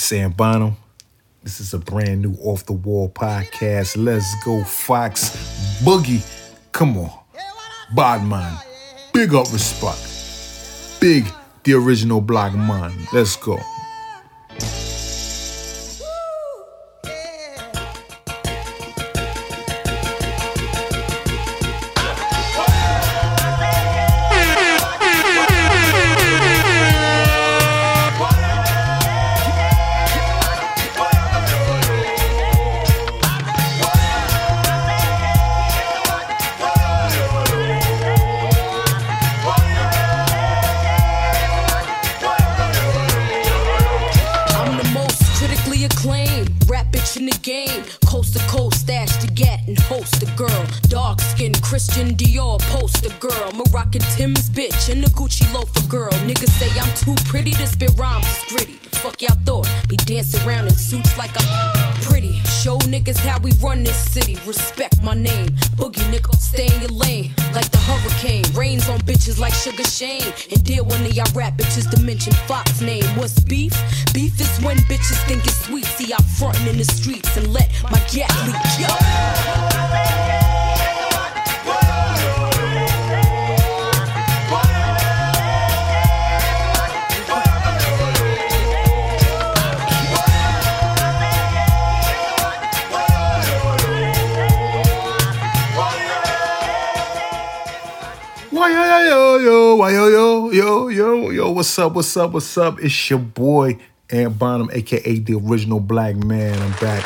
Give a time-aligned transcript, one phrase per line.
[0.00, 0.76] Sam Bonham.
[1.42, 4.02] This is a brand new off the wall podcast.
[4.02, 5.30] Let's go, Fox
[5.84, 6.24] Boogie.
[6.72, 7.10] Come on.
[7.94, 8.56] Bodman.
[9.12, 10.00] Big up respect.
[11.00, 11.26] Big
[11.64, 12.92] the original black man.
[13.12, 13.58] Let's go.
[99.10, 102.78] Yo yo yo yo yo yo yo what's up what's up what's up?
[102.78, 103.76] It's your boy
[104.08, 106.56] Ant Bonham aka the original black man.
[106.56, 107.04] I'm back.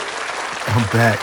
[0.68, 1.18] I'm back.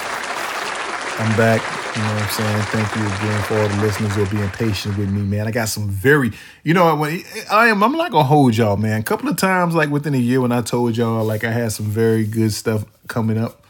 [1.19, 1.61] I'm back.
[1.95, 2.61] You know what I'm saying?
[2.63, 5.47] Thank you again for all the listeners who are being patient with me man.
[5.47, 6.31] I got some very
[6.63, 7.21] you know when
[7.51, 9.01] I am I'm not gonna hold y'all man.
[9.01, 11.71] A couple of times like within a year when I told y'all like I had
[11.73, 13.60] some very good stuff coming up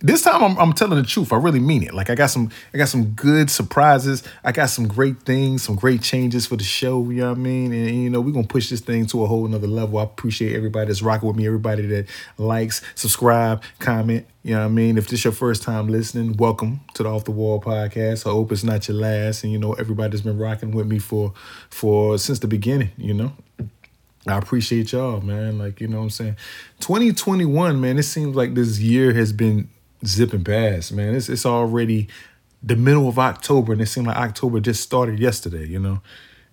[0.00, 1.32] this time I'm, I'm telling the truth.
[1.32, 1.92] I really mean it.
[1.92, 4.22] Like I got some I got some good surprises.
[4.44, 7.08] I got some great things, some great changes for the show.
[7.10, 7.72] You know what I mean?
[7.72, 9.98] And, you know, we're gonna push this thing to a whole nother level.
[9.98, 12.06] I appreciate everybody that's rocking with me, everybody that
[12.36, 14.26] likes, subscribe, comment.
[14.44, 14.98] You know what I mean?
[14.98, 18.26] If this your first time listening, welcome to the Off the Wall podcast.
[18.26, 19.42] I hope it's not your last.
[19.42, 21.32] And you know, everybody that's been rocking with me for
[21.70, 23.32] for since the beginning, you know.
[24.26, 25.58] I appreciate y'all, man.
[25.58, 26.36] Like, you know what I'm saying?
[26.80, 29.70] 2021, man, it seems like this year has been
[30.04, 31.14] zipping past, man.
[31.14, 32.08] It's it's already
[32.62, 36.00] the middle of October, and it seemed like October just started yesterday, you know.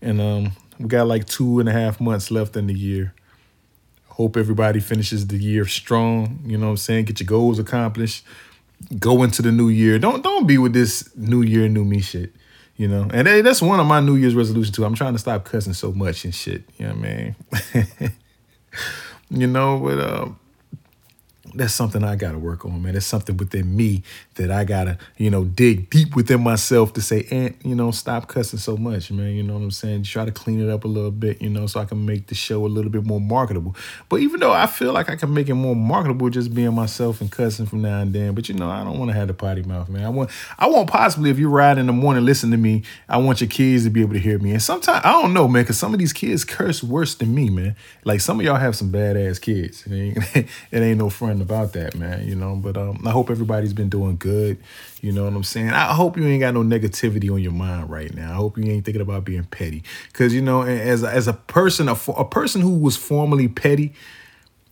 [0.02, 3.14] And um we got like two and a half months left in the year.
[4.08, 7.06] Hope everybody finishes the year strong, you know what I'm saying?
[7.06, 8.26] Get your goals accomplished.
[9.00, 10.00] Go into the new year.
[10.00, 12.34] Don't don't be with this new year, new me shit.
[12.78, 14.84] You know, and hey, that's one of my New Year's resolutions too.
[14.84, 16.64] I'm trying to stop cussing so much and shit.
[16.78, 18.12] You know what I mean?
[19.30, 20.30] you know, but uh,
[21.58, 22.96] that's something I gotta work on, man.
[22.96, 24.04] It's something within me
[24.36, 28.28] that I gotta, you know, dig deep within myself to say, Ant, you know, stop
[28.28, 29.34] cussing so much, man.
[29.34, 30.04] You know what I'm saying?
[30.04, 32.36] Try to clean it up a little bit, you know, so I can make the
[32.36, 33.76] show a little bit more marketable.
[34.10, 37.22] But even though I feel like I can make it more marketable just being myself
[37.22, 39.34] and cussing from now and then, but you know, I don't want to have the
[39.34, 40.06] potty mouth, man.
[40.06, 42.84] I want, I want possibly if you ride in the morning, listen to me.
[43.08, 44.52] I want your kids to be able to hear me.
[44.52, 47.50] And sometimes I don't know, man, because some of these kids curse worse than me,
[47.50, 47.76] man.
[48.04, 49.86] Like some of y'all have some badass kids.
[49.96, 52.28] It ain't, it ain't no friend about that, man.
[52.28, 54.58] You know, but um, I hope everybody's been doing good.
[55.02, 55.70] You know what I'm saying?
[55.70, 58.32] I hope you ain't got no negativity on your mind right now.
[58.32, 59.84] I hope you ain't thinking about being petty.
[60.14, 63.94] Cause you know, as as a person, a, a person who was formerly petty,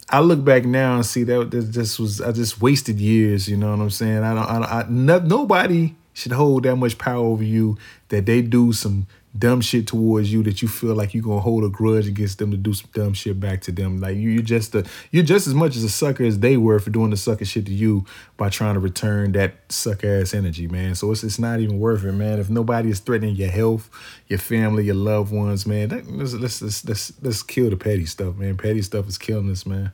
[0.09, 3.47] I look back now and see that this just was I just wasted years.
[3.47, 4.23] You know what I'm saying?
[4.23, 4.49] I don't.
[4.49, 7.77] I, don't- I no, nobody should hold that much power over you
[8.09, 9.07] that they do some
[9.37, 12.51] dumb shit towards you that you feel like you're gonna hold a grudge against them
[12.51, 13.99] to do some dumb shit back to them.
[13.99, 16.79] Like you, you're just a you're just as much as a sucker as they were
[16.79, 18.05] for doing the sucker shit to you
[18.37, 20.93] by trying to return that suck ass energy, man.
[20.95, 22.39] So it's it's not even worth it, man.
[22.39, 23.89] If nobody is threatening your health,
[24.27, 28.05] your family, your loved ones, man, that, let's, let's let's let's let's kill the petty
[28.05, 28.55] stuff, man.
[28.57, 29.91] Petty stuff is killing us, man.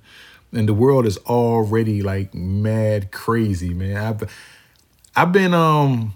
[0.51, 3.97] And the world is already like mad crazy, man.
[3.97, 4.29] I've
[5.15, 6.13] I've been um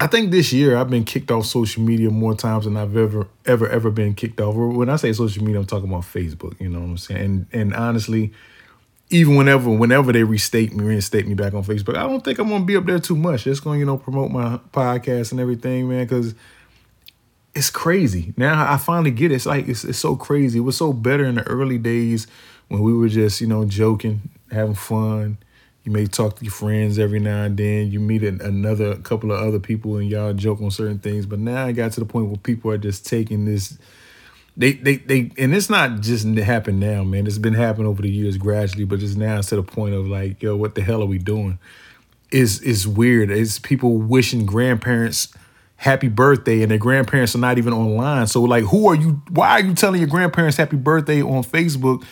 [0.00, 3.28] I think this year I've been kicked off social media more times than I've ever,
[3.46, 4.56] ever, ever been kicked off.
[4.56, 6.60] When I say social media, I'm talking about Facebook.
[6.60, 7.20] You know what I'm saying?
[7.20, 8.32] And and honestly,
[9.10, 12.48] even whenever whenever they restate me, reinstate me back on Facebook, I don't think I'm
[12.48, 13.44] gonna be up there too much.
[13.44, 16.34] Just gonna you know promote my podcast and everything, man, because
[17.54, 18.34] it's crazy.
[18.36, 19.36] Now I finally get it.
[19.36, 20.58] It's like it's, it's so crazy.
[20.58, 22.26] It was so better in the early days
[22.66, 25.38] when we were just you know joking, having fun.
[25.84, 27.90] You may talk to your friends every now and then.
[27.90, 31.26] You meet another couple of other people and y'all joke on certain things.
[31.26, 33.78] But now I got to the point where people are just taking this
[34.56, 37.26] they they they and it's not just happened now, man.
[37.26, 40.06] It's been happening over the years gradually, but it's now it's to the point of
[40.06, 41.58] like, yo, what the hell are we doing?
[42.30, 43.30] Is is weird.
[43.30, 45.28] It's people wishing grandparents
[45.76, 48.26] happy birthday and their grandparents are not even online.
[48.26, 52.04] So like who are you why are you telling your grandparents happy birthday on Facebook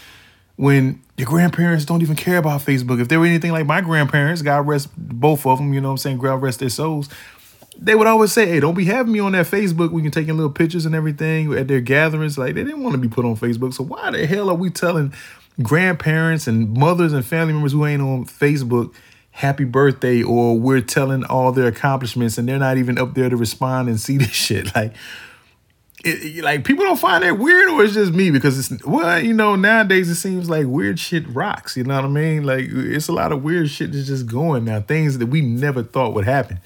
[0.57, 3.01] when your grandparents don't even care about Facebook?
[3.01, 5.93] If they were anything like my grandparents, God rest both of them, you know what
[5.93, 7.09] I'm saying, God rest their souls
[7.79, 9.91] they would always say, "Hey, don't be having me on that Facebook.
[9.91, 12.95] We can take in little pictures and everything at their gatherings." Like they didn't want
[12.95, 13.75] to be put on Facebook.
[13.75, 15.13] So why the hell are we telling
[15.63, 18.93] grandparents and mothers and family members who ain't on Facebook
[19.31, 23.37] happy birthday, or we're telling all their accomplishments and they're not even up there to
[23.37, 24.75] respond and see this shit?
[24.75, 24.95] Like,
[26.05, 29.33] it, like people don't find that weird, or it's just me because it's well, you
[29.33, 31.77] know, nowadays it seems like weird shit rocks.
[31.77, 32.45] You know what I mean?
[32.45, 34.81] Like it's a lot of weird shit that's just going now.
[34.81, 36.61] Things that we never thought would happen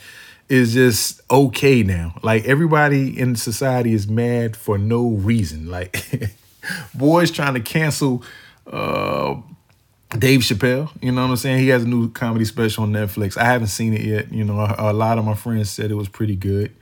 [0.48, 2.18] is just okay now.
[2.22, 5.70] Like everybody in society is mad for no reason.
[5.70, 6.30] Like
[6.94, 8.22] boys trying to cancel
[8.66, 9.36] uh
[10.18, 11.58] Dave Chappelle, you know what I'm saying?
[11.58, 13.36] He has a new comedy special on Netflix.
[13.36, 14.32] I haven't seen it yet.
[14.32, 16.72] You know, a, a lot of my friends said it was pretty good.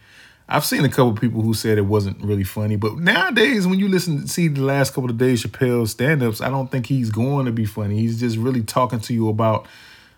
[0.49, 3.79] I've seen a couple of people who said it wasn't really funny, but nowadays when
[3.79, 7.11] you listen to see the last couple of days Chappelle's stand-ups, I don't think he's
[7.11, 7.99] going to be funny.
[7.99, 9.67] He's just really talking to you about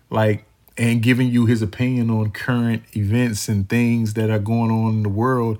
[0.09, 0.43] like
[0.77, 5.03] and giving you his opinion on current events and things that are going on in
[5.03, 5.57] the world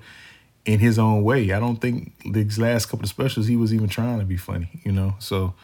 [0.64, 1.50] in his own way.
[1.52, 4.68] I don't think these last couple of specials he was even trying to be funny,
[4.84, 5.14] you know.
[5.18, 5.54] So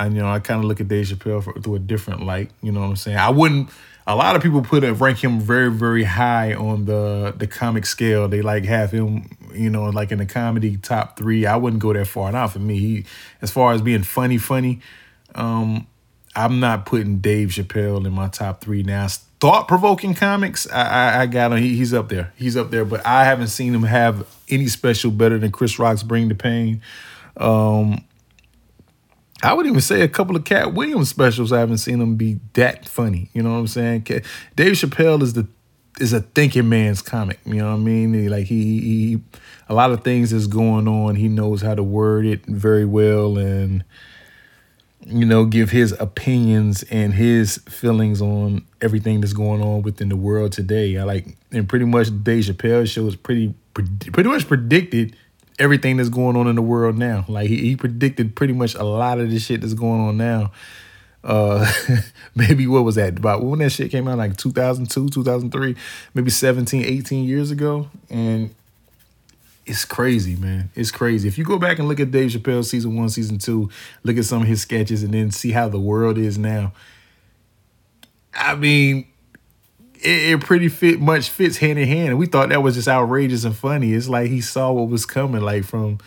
[0.00, 2.50] I you know I kind of look at Dave Chappelle for, through a different light.
[2.62, 3.18] You know what I'm saying?
[3.18, 3.68] I wouldn't.
[4.06, 8.26] A lot of people put rank him very very high on the the comic scale.
[8.26, 11.44] They like have him, you know, like in the comedy top three.
[11.44, 12.32] I wouldn't go that far.
[12.32, 12.78] Not for me.
[12.78, 13.04] He,
[13.42, 14.80] as far as being funny, funny.
[15.34, 15.86] Um,
[16.34, 19.06] I'm not putting Dave Chappelle in my top three now.
[19.40, 21.58] Thought provoking comics, I, I, I got him.
[21.58, 22.32] He, he's up there.
[22.36, 22.84] He's up there.
[22.84, 26.82] But I haven't seen him have any special better than Chris Rock's Bring the Pain.
[27.36, 28.04] Um,
[29.42, 31.52] I would even say a couple of Katt Williams specials.
[31.52, 33.30] I haven't seen him be that funny.
[33.32, 34.02] You know what I'm saying?
[34.56, 35.46] Dave Chappelle is the
[35.98, 37.40] is a thinking man's comic.
[37.44, 38.28] You know what I mean?
[38.28, 39.20] Like he, he,
[39.68, 41.14] a lot of things is going on.
[41.14, 43.84] He knows how to word it very well and
[45.06, 50.16] you know, give his opinions and his feelings on everything that's going on within the
[50.16, 50.98] world today.
[50.98, 55.16] I like, and pretty much Dave Chappelle's show is pretty, pretty much predicted
[55.60, 57.24] everything that's going on in the world now.
[57.28, 60.50] Like he, he predicted pretty much a lot of the shit that's going on now.
[61.22, 61.70] Uh,
[62.34, 65.76] maybe what was that about when that shit came out like 2002, 2003,
[66.14, 67.88] maybe 17, 18 years ago.
[68.08, 68.54] And
[69.66, 70.70] it's crazy, man.
[70.74, 71.28] It's crazy.
[71.28, 73.70] If you go back and look at Dave Chappelle season one, season two,
[74.02, 76.72] look at some of his sketches, and then see how the world is now.
[78.34, 79.06] I mean,
[80.02, 82.10] it, it pretty fit much fits hand in hand.
[82.10, 83.92] And we thought that was just outrageous and funny.
[83.92, 85.98] It's like he saw what was coming, like from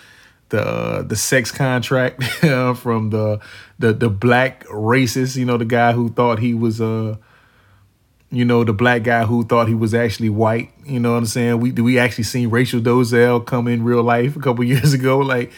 [0.49, 2.23] the uh, the sex contract,
[2.77, 3.39] from the
[3.79, 7.17] the the black racist, you know, the guy who thought he was uh
[8.33, 10.71] you know, the black guy who thought he was actually white.
[10.85, 11.59] You know what I'm saying?
[11.59, 15.19] We we actually seen Rachel Dolezal come in real life a couple years ago.
[15.19, 15.51] Like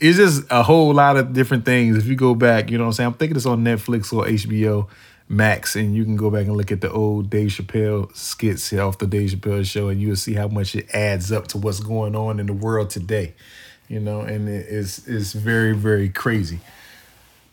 [0.00, 1.96] it's just a whole lot of different things.
[1.96, 3.06] If you go back, you know what I'm saying?
[3.08, 4.88] I'm thinking it's on Netflix or HBO
[5.32, 8.98] Max, and you can go back and look at the old Dave Chappelle skits off
[8.98, 12.14] the Dave Chappelle show, and you'll see how much it adds up to what's going
[12.14, 13.34] on in the world today.
[13.88, 16.60] You know, and it's it's very, very crazy.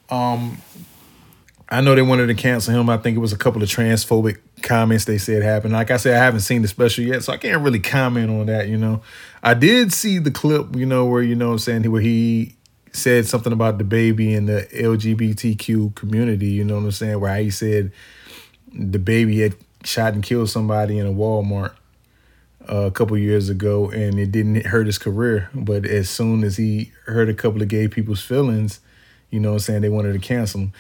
[0.10, 0.62] Um
[1.72, 2.90] I know they wanted to cancel him.
[2.90, 5.74] I think it was a couple of transphobic comments they said happened.
[5.74, 8.48] Like I said, I haven't seen the special yet, so I can't really comment on
[8.48, 9.04] that, you know.
[9.44, 12.56] I did see the clip, you know, where, you know I'm saying, where he
[12.92, 17.50] said something about DaBaby and the LGBTQ community, you know what I'm saying, where he
[17.50, 17.92] said
[18.74, 21.74] DaBaby had shot and killed somebody in a Walmart
[22.70, 25.50] uh, a couple years ago and it didn't hurt his career.
[25.54, 28.80] But as soon as he hurt a couple of gay people's feelings,
[29.30, 30.74] you know what I'm saying, they wanted to cancel him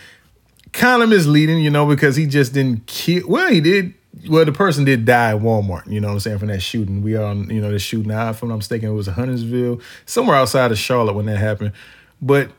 [0.71, 3.27] kind of misleading, you know, because he just didn't kill.
[3.27, 3.93] Well, he did.
[4.27, 7.03] Well, the person did die at Walmart, you know what I'm saying, from that shooting.
[7.03, 8.09] We are, you know, the shooting.
[8.09, 11.73] Now, if I'm not mistaken, it was Huntersville, somewhere outside of Charlotte when that happened.
[12.21, 12.51] But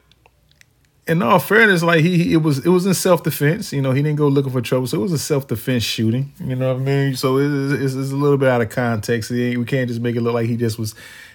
[1.06, 3.72] in all fairness, like he, he it was it was in self defense.
[3.72, 6.32] You know, he didn't go looking for trouble, so it was a self defense shooting.
[6.38, 7.16] You know what I mean?
[7.16, 9.30] So it's, it's, it's a little bit out of context.
[9.30, 10.94] We can't just make it look like he just was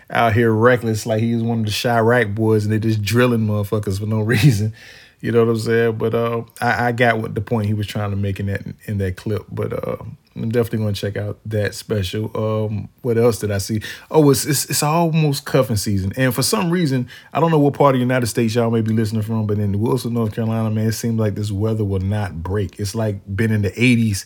[0.10, 3.42] out here reckless, like he was one of the Chiraq boys, and they just drilling
[3.42, 4.74] motherfuckers for no reason.
[5.22, 5.98] You know what I'm saying?
[5.98, 8.62] But uh, I, I got what the point he was trying to make in that
[8.86, 9.46] in that clip.
[9.52, 10.04] But uh,
[10.36, 12.32] I'm definitely gonna check out that special.
[12.36, 13.82] Um, what else did I see?
[14.12, 17.74] Oh, it's, it's it's almost cuffing season, and for some reason, I don't know what
[17.74, 20.70] part of the United States y'all may be listening from, but in Wilson, North Carolina,
[20.72, 22.80] man, it seems like this weather will not break.
[22.80, 24.26] It's like been in the 80s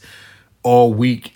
[0.64, 1.36] all week.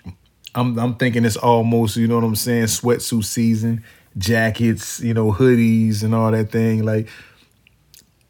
[0.54, 3.84] I'm I'm thinking it's almost, you know what I'm saying, sweatsuit season
[4.16, 6.84] jackets, you know, hoodies and all that thing.
[6.84, 7.08] Like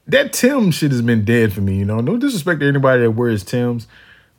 [0.06, 2.00] that Tim shit has been dead for me, you know.
[2.00, 3.86] No disrespect to anybody that wears Tim's,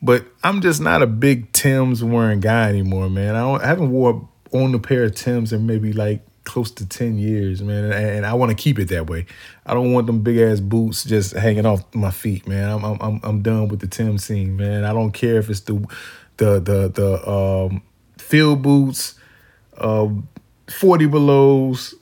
[0.06, 3.36] but I'm just not a big Tim's wearing guy anymore, man.
[3.36, 7.18] I, I haven't wore on a pair of Tim's in maybe like close to 10
[7.18, 7.86] years, man.
[7.86, 9.26] And, and I want to keep it that way.
[9.66, 12.70] I don't want them big ass boots just hanging off my feet, man.
[12.70, 14.86] I'm I'm I'm done with the Tim scene, man.
[14.86, 15.74] I don't care if it's the
[16.38, 17.82] the the the um
[18.20, 19.16] field boots,
[19.78, 20.08] uh
[20.70, 21.96] 40 belows.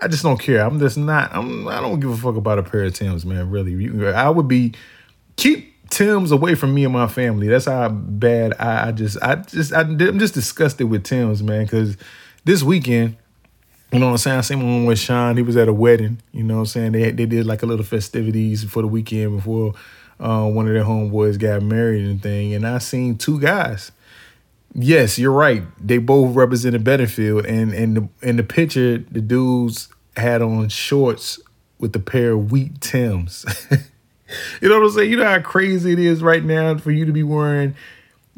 [0.00, 0.64] I just don't care.
[0.64, 3.50] I'm just not I'm I don't give a fuck about a pair of Tim's, man.
[3.50, 4.14] Really.
[4.14, 4.72] I would be
[5.34, 7.48] keep Tim's away from me and my family.
[7.48, 11.64] That's how bad I, I just I just I, am just disgusted with Tim's, man,
[11.64, 11.96] because
[12.44, 13.16] this weekend,
[13.92, 14.38] you know what I'm saying?
[14.38, 15.36] I seen one with Sean.
[15.36, 16.20] He was at a wedding.
[16.32, 16.92] You know what I'm saying?
[16.92, 19.74] They they did like a little festivities for the weekend before
[20.18, 22.54] uh, one of their homeboys got married and thing.
[22.54, 23.92] And I seen two guys.
[24.74, 25.62] Yes, you're right.
[25.80, 31.40] They both represented Benefield, and and the in the picture, the dudes had on shorts
[31.78, 33.46] with a pair of wheat Tims.
[34.60, 35.10] you know what I'm saying?
[35.10, 37.74] You know how crazy it is right now for you to be wearing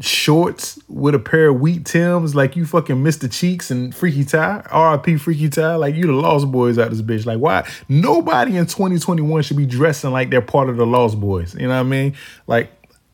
[0.01, 3.31] shorts with a pair of wheat Tims like you fucking Mr.
[3.31, 7.27] Cheeks and Freaky Tah, RIP Freaky Tah, like you the Lost Boyz out this bitch.
[7.27, 7.69] Like why?
[7.89, 11.59] Nobody in 2021 should be dressing like they're part of the Lost Boyz.
[11.59, 12.15] You know what I mean?
[12.47, 12.71] Like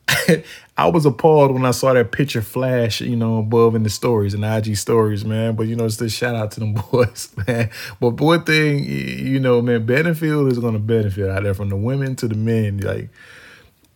[0.77, 4.33] I was appalled when I saw that picture flash, you know, above in the stories
[4.33, 5.55] and IG stories, man.
[5.55, 7.69] But you know, it's still shout out to them boys, man.
[7.99, 12.15] But one thing, you know, man, Benefield is gonna benefit out there from the women
[12.17, 12.79] to the men.
[12.79, 13.09] Like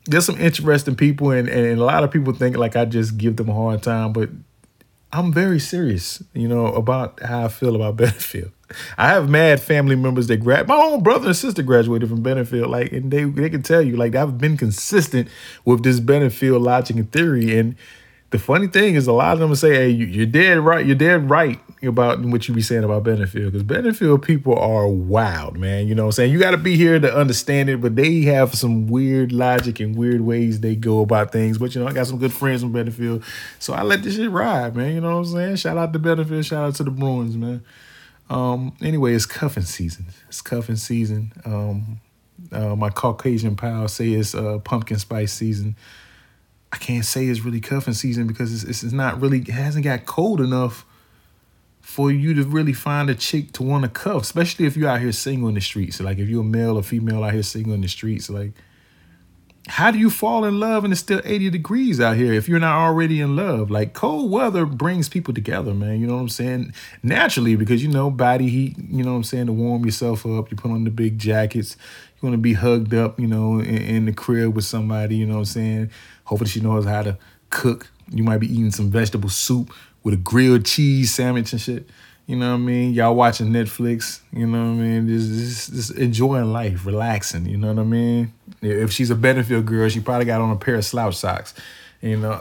[0.05, 3.35] there's some interesting people, and, and a lot of people think like I just give
[3.35, 4.29] them a hard time, but
[5.11, 8.51] I'm very serious, you know, about how I feel about Benefield.
[8.97, 10.67] I have mad family members that grad.
[10.67, 13.97] My own brother and sister graduated from Benefield, like, and they they can tell you,
[13.97, 15.27] like, I've been consistent
[15.65, 17.57] with this Benefield logic and theory.
[17.57, 17.75] And
[18.31, 20.85] the funny thing is, a lot of them say, "Hey, you're dead right.
[20.85, 25.57] You're dead right about what you be saying about Benefield because Benefield people are wild,
[25.57, 25.87] man.
[25.87, 26.33] You know what I'm saying?
[26.33, 29.95] You got to be here to understand it, but they have some weird logic and
[29.95, 31.57] weird ways they go about things.
[31.57, 33.23] But, you know, I got some good friends from Benefield,
[33.59, 34.93] so I let this shit ride, man.
[34.93, 35.55] You know what I'm saying?
[35.57, 37.63] Shout out to Benefield, shout out to the Bruins, man.
[38.29, 40.05] Um, anyway, it's cuffing season.
[40.27, 41.33] It's cuffing season.
[41.45, 41.99] Um,
[42.51, 45.75] uh, my Caucasian pal say it's uh, pumpkin spice season.
[46.71, 50.05] I can't say it's really cuffing season because it's, it's not really, it hasn't got
[50.05, 50.85] cold enough
[51.81, 55.01] for you to really find a chick to want to cuff, especially if you're out
[55.01, 55.99] here single in the streets.
[55.99, 58.51] Like if you're a male or female out here single in the streets, like
[59.67, 62.59] how do you fall in love and it's still 80 degrees out here if you're
[62.59, 63.69] not already in love?
[63.69, 65.99] Like cold weather brings people together, man.
[65.99, 66.73] You know what I'm saying?
[67.03, 70.49] Naturally, because you know, body heat, you know what I'm saying, to warm yourself up.
[70.49, 71.77] You put on the big jackets.
[72.15, 75.25] You want to be hugged up, you know, in, in the crib with somebody, you
[75.25, 75.91] know what I'm saying?
[76.25, 77.17] Hopefully she knows how to
[77.49, 77.91] cook.
[78.11, 79.71] You might be eating some vegetable soup
[80.03, 81.87] with a grilled cheese sandwich and shit.
[82.29, 82.93] You know what I mean?
[82.93, 85.07] Y'all watching Netflix, you know what I mean?
[85.07, 88.31] Just, just, just enjoying life, relaxing, you know what I mean?
[88.61, 91.55] If she's a Benefield girl, she probably got on a pair of slouch socks,
[92.03, 92.39] you know?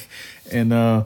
[0.50, 1.04] and uh,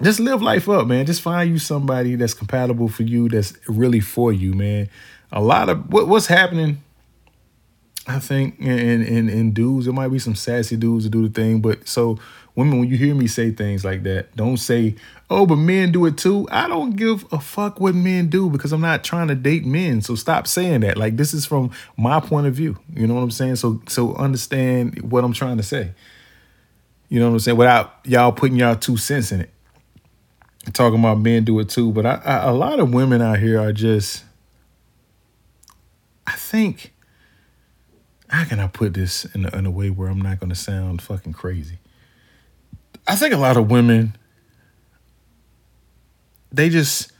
[0.00, 1.04] just live life up, man.
[1.04, 4.88] Just find you somebody that's compatible for you, that's really for you, man.
[5.32, 6.82] A lot of what, what's happening,
[8.06, 11.34] I think, in, in, in dudes, there might be some sassy dudes that do the
[11.34, 12.18] thing, but so
[12.54, 14.94] women, when you hear me say things like that, don't say,
[15.30, 16.46] oh, but men do it too.
[16.50, 20.02] I don't give a fuck what men do because I'm not trying to date men.
[20.02, 20.96] So stop saying that.
[20.96, 22.78] Like this is from my point of view.
[22.94, 23.56] You know what I'm saying?
[23.56, 25.92] So so understand what I'm trying to say.
[27.08, 27.56] You know what I'm saying?
[27.56, 29.50] Without y'all putting y'all two cents in it.
[30.72, 33.60] talking about men do it too, but I, I, a lot of women out here
[33.60, 34.24] are just.
[36.26, 36.92] I think.
[38.28, 40.56] How can I put this in a, in a way where I'm not going to
[40.56, 41.76] sound fucking crazy?
[43.06, 44.16] I think a lot of women
[46.52, 47.10] they just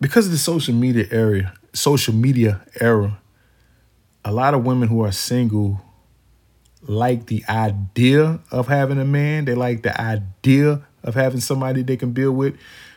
[0.00, 3.18] because of the social media area, social media era,
[4.24, 5.80] a lot of women who are single
[6.82, 9.44] like the idea of having a man.
[9.44, 12.56] They like the idea of having somebody they can build with.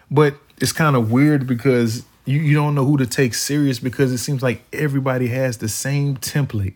[0.09, 4.11] But it's kind of weird because you, you don't know who to take serious because
[4.11, 6.73] it seems like everybody has the same template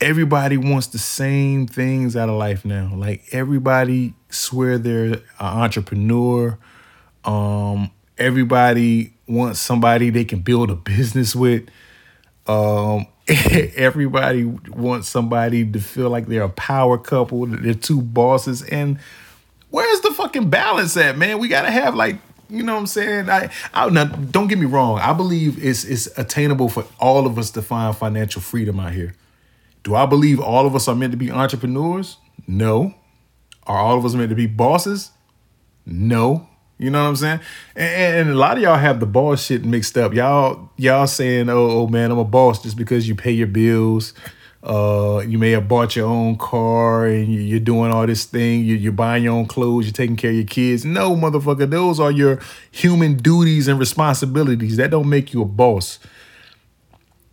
[0.00, 2.92] everybody wants the same things out of life now.
[2.94, 6.58] Like everybody swear they're an entrepreneur.
[7.24, 11.68] Um, everybody wants somebody they can build a business with.
[12.46, 13.06] Um,
[13.76, 18.62] everybody wants somebody to feel like they're a power couple, they're two bosses.
[18.62, 18.98] And
[19.70, 21.38] where's the fucking balance at, man?
[21.38, 22.16] We gotta have like
[22.50, 23.30] you know what I'm saying?
[23.30, 24.98] I, I now don't get me wrong.
[24.98, 29.14] I believe it's it's attainable for all of us to find financial freedom out here.
[29.84, 32.16] Do I believe all of us are meant to be entrepreneurs?
[32.48, 32.94] No.
[33.66, 35.10] Are all of us meant to be bosses?
[35.86, 36.48] No.
[36.78, 37.40] You know what I'm saying?
[37.76, 40.12] And, and, a lot of y'all have the boss shit mixed up.
[40.12, 44.12] Y'all y'all saying, "Oh, oh man, I'm a boss just because you pay your bills."
[44.64, 48.64] Uh, you may have bought your own car and you're doing all this thing.
[48.64, 49.84] You're buying your own clothes.
[49.84, 50.86] You're taking care of your kids.
[50.86, 54.78] No, motherfucker, those are your human duties and responsibilities.
[54.78, 55.98] That don't make you a boss.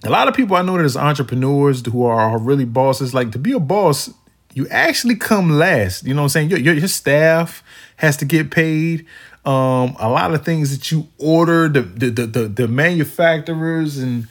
[0.04, 3.32] A lot of people I know that as entrepreneurs who are, are really bosses, like
[3.34, 4.10] to be a boss,
[4.54, 6.06] you actually come last.
[6.06, 6.50] You know what I'm saying?
[6.50, 7.64] Your, your, your staff
[7.98, 9.06] has to get paid.
[9.46, 14.28] Um, a lot of things that you order, the, the the the the manufacturers and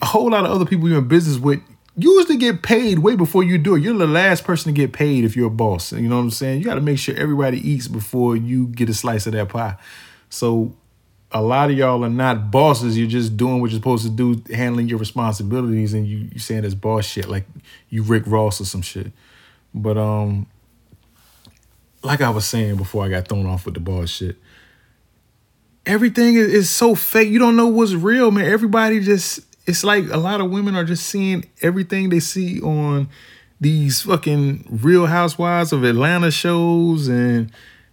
[0.00, 1.62] a whole lot of other people you're in business with
[1.96, 3.82] usually get paid way before you do it.
[3.82, 5.92] You're the last person to get paid if you're a boss.
[5.92, 6.58] You know what I'm saying?
[6.58, 9.76] You got to make sure everybody eats before you get a slice of that pie.
[10.30, 10.74] So
[11.32, 12.98] a lot of y'all are not bosses.
[12.98, 16.62] You're just doing what you're supposed to do, handling your responsibilities, and you you saying
[16.62, 17.44] this boss shit like
[17.88, 19.12] you Rick Ross or some shit.
[19.74, 20.46] But um,
[22.02, 24.36] like I was saying before, I got thrown off with the boss shit.
[25.84, 27.28] Everything is, is so fake.
[27.30, 28.44] You don't know what's real, man.
[28.44, 33.08] Everybody just it's like a lot of women are just seeing everything they see on
[33.60, 37.52] these fucking Real Housewives of Atlanta shows and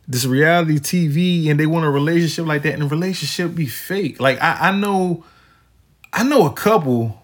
[0.09, 4.19] this reality TV, and they want a relationship like that, and the relationship be fake.
[4.19, 5.23] Like I, I know,
[6.11, 7.21] I know a couple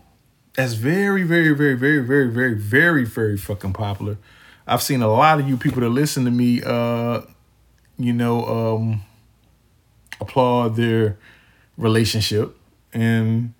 [0.54, 4.18] that's very, very, very, very, very, very, very, very fucking popular.
[4.68, 7.22] I've seen a lot of you people that listen to me, uh,
[7.98, 9.01] you know, um,
[10.22, 11.18] applaud their
[11.77, 12.56] relationship,
[12.94, 13.51] and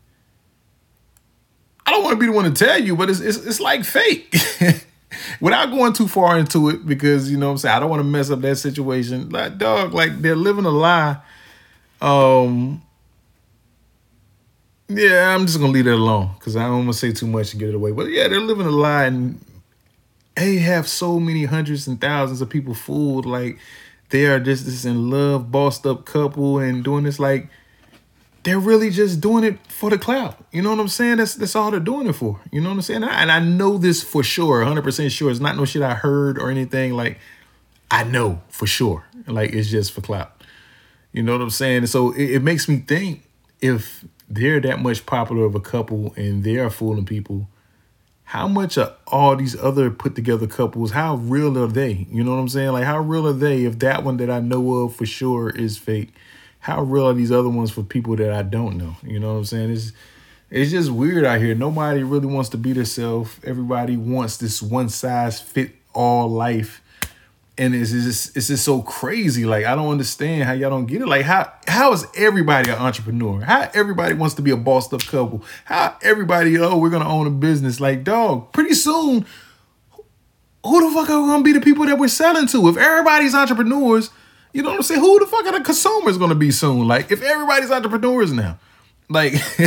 [1.84, 3.86] I don't want to be the one to tell you, but it's it's, it's like
[3.86, 4.36] fake.
[5.40, 8.02] Without going too far into it, because you know what I'm saying, I don't want
[8.02, 9.30] to mess up that situation.
[9.30, 11.18] Like dog, like they're living a lie.
[12.02, 12.82] Um
[14.88, 17.54] yeah, I'm just gonna leave that alone because I don't want to say too much
[17.54, 17.92] and get it away.
[17.92, 19.44] But yeah, they're living a lie and
[20.36, 23.26] they have so many hundreds and thousands of people fooled.
[23.26, 23.58] Like
[24.10, 27.50] they are just this in love, bossed up couple and doing this like
[28.46, 30.38] they're really just doing it for the clout.
[30.52, 31.18] You know what I'm saying?
[31.18, 32.40] That's that's all they're doing it for.
[32.52, 33.04] You know what I'm saying?
[33.04, 35.32] And I know this for sure, 100% sure.
[35.32, 36.94] It's not no shit I heard or anything.
[36.94, 37.18] Like,
[37.90, 39.04] I know for sure.
[39.26, 40.44] Like, it's just for clout.
[41.12, 41.88] You know what I'm saying?
[41.88, 43.28] So it, it makes me think
[43.62, 47.50] if they're that much popular of a couple and they're fooling people,
[48.26, 50.92] how much are all these other put together couples?
[50.92, 52.06] How real are they?
[52.12, 52.74] You know what I'm saying?
[52.74, 55.80] Like, how real are they if that one that I know of for sure is
[55.80, 56.14] fake?
[56.66, 58.96] How real are these other ones for people that I don't know?
[59.04, 59.72] You know what I'm saying?
[59.72, 59.92] It's
[60.50, 61.54] it's just weird out here.
[61.54, 63.40] Nobody really wants to be themselves.
[63.44, 66.82] Everybody wants this one size fit all life.
[67.56, 69.46] And it's just it's just so crazy.
[69.46, 71.08] Like I don't understand how y'all don't get it.
[71.08, 73.42] Like how how is everybody an entrepreneur?
[73.42, 75.44] How everybody wants to be a bossed up couple?
[75.66, 77.80] How everybody oh we're gonna own a business?
[77.80, 79.28] Like dog, pretty soon,
[80.64, 82.70] who the fuck are gonna be the people that we're selling to?
[82.70, 84.10] If everybody's entrepreneurs,
[84.56, 85.02] you know what I'm saying?
[85.02, 86.88] Who the fuck are the consumers gonna be soon?
[86.88, 88.58] Like, if everybody's entrepreneurs now,
[89.10, 89.34] like,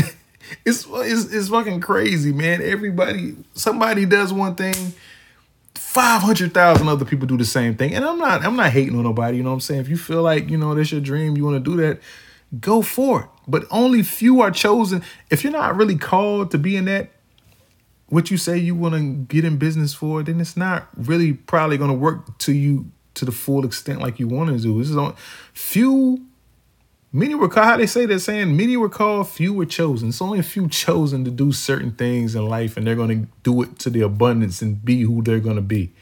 [0.64, 2.62] it's, it's it's fucking crazy, man.
[2.62, 4.94] Everybody, somebody does one thing,
[5.74, 8.96] five hundred thousand other people do the same thing, and I'm not I'm not hating
[8.96, 9.37] on nobody.
[9.37, 9.83] You know what I'm saying?
[9.83, 12.01] If you feel like you know that's your dream, you want to do that,
[12.59, 13.29] go for it.
[13.46, 15.03] But only few are chosen.
[15.29, 17.11] If you're not really called to be in that
[18.09, 21.77] what you say you want to get in business for, then it's not really probably
[21.77, 24.78] going to work to you to the full extent like you want to do.
[24.78, 25.14] This is on
[25.52, 26.24] few.
[27.11, 27.66] Many were called.
[27.66, 30.11] How they say they're saying many were called, few were chosen.
[30.11, 33.31] It's only a few chosen to do certain things in life, and they're going to
[33.42, 35.92] do it to the abundance and be who they're going to be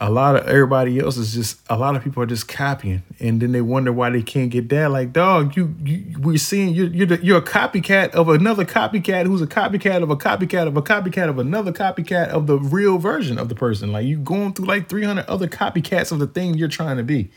[0.00, 3.02] a lot of everybody else is just a lot of people are just copying.
[3.18, 6.72] And then they wonder why they can't get that like dog you, you we're seeing
[6.72, 10.68] you're you're, the, you're a copycat of another copycat who's a copycat of a copycat
[10.68, 13.90] of a copycat of another copycat of the real version of the person.
[13.90, 17.30] Like you going through like 300 other copycats of the thing you're trying to be.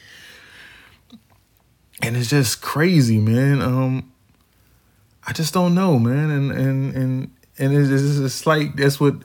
[2.04, 3.62] And it's just crazy man.
[3.62, 4.12] Um
[5.26, 6.30] i just don't know man.
[6.30, 9.16] And and and and it's, it's, like that's what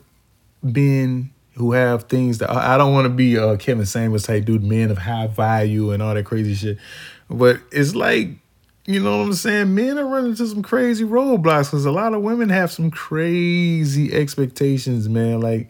[0.71, 4.63] being who have things that I don't want to be a Kevin Samuels type dude,
[4.63, 6.77] men of high value and all that crazy shit.
[7.29, 8.29] But it's like,
[8.85, 9.73] you know what I'm saying?
[9.73, 14.13] Men are running into some crazy roadblocks because a lot of women have some crazy
[14.13, 15.41] expectations, man.
[15.41, 15.69] Like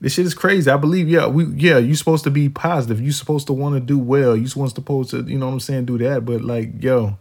[0.00, 0.70] this shit is crazy.
[0.70, 3.00] I believe, yeah, we yeah, you're supposed to be positive.
[3.00, 4.36] You're supposed to want to do well.
[4.36, 4.76] You're supposed
[5.10, 6.24] to, you know what I'm saying, do that.
[6.24, 7.16] But like, yo,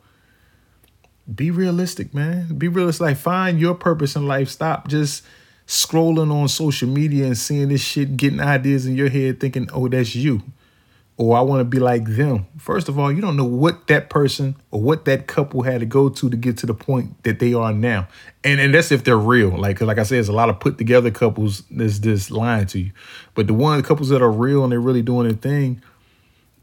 [1.34, 2.58] be realistic, man.
[2.58, 3.02] Be realistic.
[3.02, 4.50] Like, find your purpose in life.
[4.50, 5.24] Stop just
[5.68, 9.88] scrolling on social media and seeing this shit, getting ideas in your head, thinking, oh,
[9.88, 10.42] that's you.
[11.18, 12.46] Or I want to be like them.
[12.58, 15.86] First of all, you don't know what that person or what that couple had to
[15.86, 18.10] go to to get to the point that they are now.
[18.44, 19.58] And and that's if they're real.
[19.58, 22.80] Like like I said, there's a lot of put together couples that's just lying to
[22.80, 22.92] you.
[23.34, 25.82] But the one couples that are real and they're really doing their thing,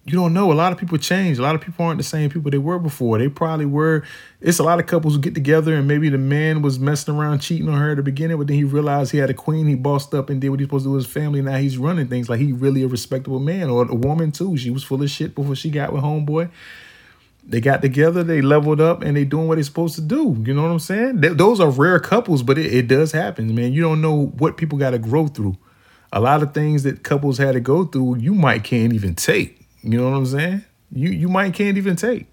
[0.04, 0.50] you don't know.
[0.50, 1.38] A lot of people change.
[1.38, 3.18] A lot of people aren't the same people they were before.
[3.18, 4.02] They probably were.
[4.40, 7.38] It's a lot of couples who get together and maybe the man was messing around,
[7.38, 9.68] cheating on her at the beginning, but then he realized he had a queen.
[9.68, 11.40] He bossed up and did what he's supposed to do with his family.
[11.40, 14.56] Now he's running things like he really a respectable man or a woman too.
[14.56, 16.50] She was full of shit before she got with homeboy.
[17.44, 20.36] They got together, they leveled up, and they doing what they're supposed to do.
[20.44, 21.22] You know what I'm saying?
[21.22, 23.72] Th- those are rare couples, but it, it does happen, man.
[23.72, 25.56] You don't know what people got to grow through.
[26.12, 29.61] A lot of things that couples had to go through, you might can't even take.
[29.82, 30.64] You know what I'm saying?
[30.92, 32.26] You you might can't even take.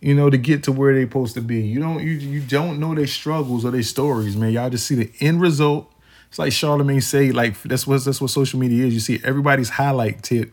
[0.00, 1.60] You know, to get to where they're supposed to be.
[1.60, 4.52] You don't you you don't know their struggles or their stories, man.
[4.52, 5.92] Y'all just see the end result.
[6.28, 8.94] It's like Charlemagne say, like that's what that's what social media is.
[8.94, 10.52] You see everybody's highlight tip,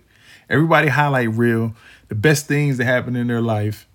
[0.50, 1.76] everybody highlight reel,
[2.08, 3.88] the best things that happen in their life,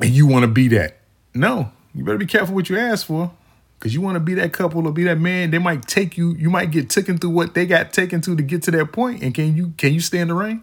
[0.00, 0.98] and you want to be that.
[1.32, 3.30] No, you better be careful what you ask for.
[3.78, 6.34] Cause you want to be that couple or be that man, they might take you,
[6.34, 9.22] you might get taken through what they got taken to to get to that point.
[9.22, 10.62] And can you can you stand the rain?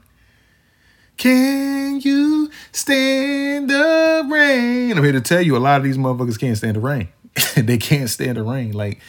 [1.18, 4.98] Can you stand the rain?
[4.98, 7.10] I'm here to tell you, a lot of these motherfuckers can't stand the rain.
[7.56, 8.72] they can't stand the rain.
[8.72, 9.00] Like,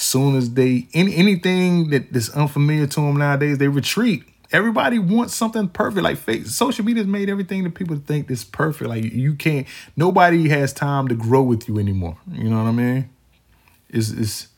[0.00, 4.24] soon as they any anything that's unfamiliar to them nowadays, they retreat.
[4.52, 6.02] Everybody wants something perfect.
[6.02, 8.88] Like social media's made everything that people think is perfect.
[8.88, 9.66] Like you can't.
[9.96, 12.16] Nobody has time to grow with you anymore.
[12.32, 13.10] You know what I mean?
[13.88, 14.48] It's it's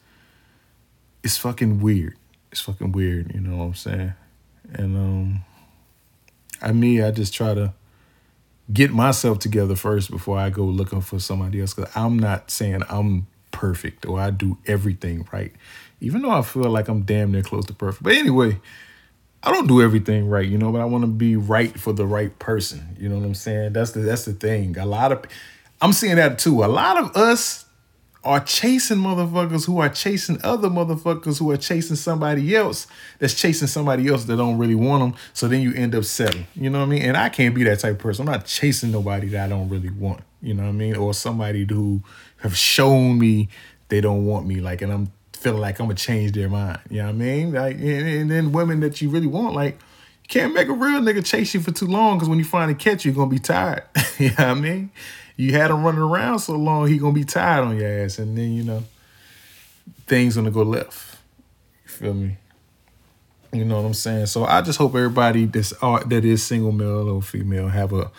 [1.23, 2.17] it's fucking weird.
[2.51, 3.35] It's fucking weird.
[3.35, 4.15] You know what I'm saying?
[4.73, 5.45] And um
[6.63, 7.75] I mean, I just try to
[8.73, 11.75] get myself together first before I go looking for somebody else.
[11.75, 15.53] Cause I'm not saying I'm perfect or I do everything right.
[16.01, 18.03] Even though I feel like I'm damn near close to perfect.
[18.03, 18.61] But anyway,
[19.43, 22.07] I don't do everything right, you know, but I want to be right for the
[22.07, 22.97] right person.
[22.99, 23.73] You know what I'm saying?
[23.73, 24.79] That's the that's the thing.
[24.79, 25.25] A lot of
[25.81, 26.65] I'm seeing that too.
[26.65, 27.62] A lot of us
[28.25, 32.87] are chasing motherfuckers who are chasing other motherfuckers who are chasing somebody else
[33.19, 35.21] that's chasing somebody else that don't really want them.
[35.33, 36.47] So then you end up settling.
[36.55, 37.03] You know what I mean?
[37.03, 38.29] And I can't be that type of person.
[38.29, 40.21] I'm not chasing nobody that I don't really want.
[40.41, 40.97] You know what I mean?
[40.97, 42.03] Or somebody who
[42.39, 43.49] have shown me
[43.89, 44.61] they don't want me.
[44.61, 46.81] Like, and I'm feeling like I'm gonna change their mind.
[46.89, 47.53] You know what I mean?
[47.53, 49.79] Like, and, and then women that you really want, like,
[50.33, 53.05] can't make a real nigga chase you for too long because when you finally catch
[53.05, 53.85] you, you're gonna be tired.
[54.19, 54.91] you know what I mean?
[55.37, 58.37] you had him running around so long, he gonna be tired on your ass, and
[58.37, 58.83] then you know
[60.07, 61.19] things gonna go left.
[61.85, 62.37] You feel me?
[63.53, 64.27] You know what I'm saying?
[64.27, 68.11] So I just hope everybody that's uh, that is single male or female have a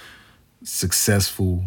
[0.64, 1.64] successful,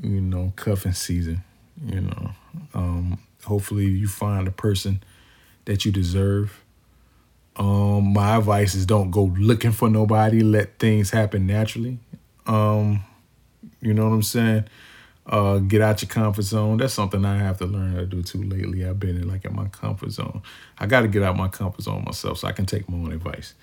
[0.00, 1.42] you know, cuffing season.
[1.84, 2.30] You know,
[2.74, 5.02] um, hopefully you find a person
[5.64, 6.61] that you deserve.
[7.56, 10.40] Um, my advice is don't go looking for nobody.
[10.40, 11.98] Let things happen naturally.
[12.46, 13.04] Um,
[13.80, 14.64] you know what I'm saying?
[15.24, 16.78] Uh, get out your comfort zone.
[16.78, 18.84] That's something I have to learn how to do too lately.
[18.84, 20.42] I've been in like in my comfort zone.
[20.78, 23.12] I got to get out my comfort zone myself so I can take my own
[23.12, 23.54] advice.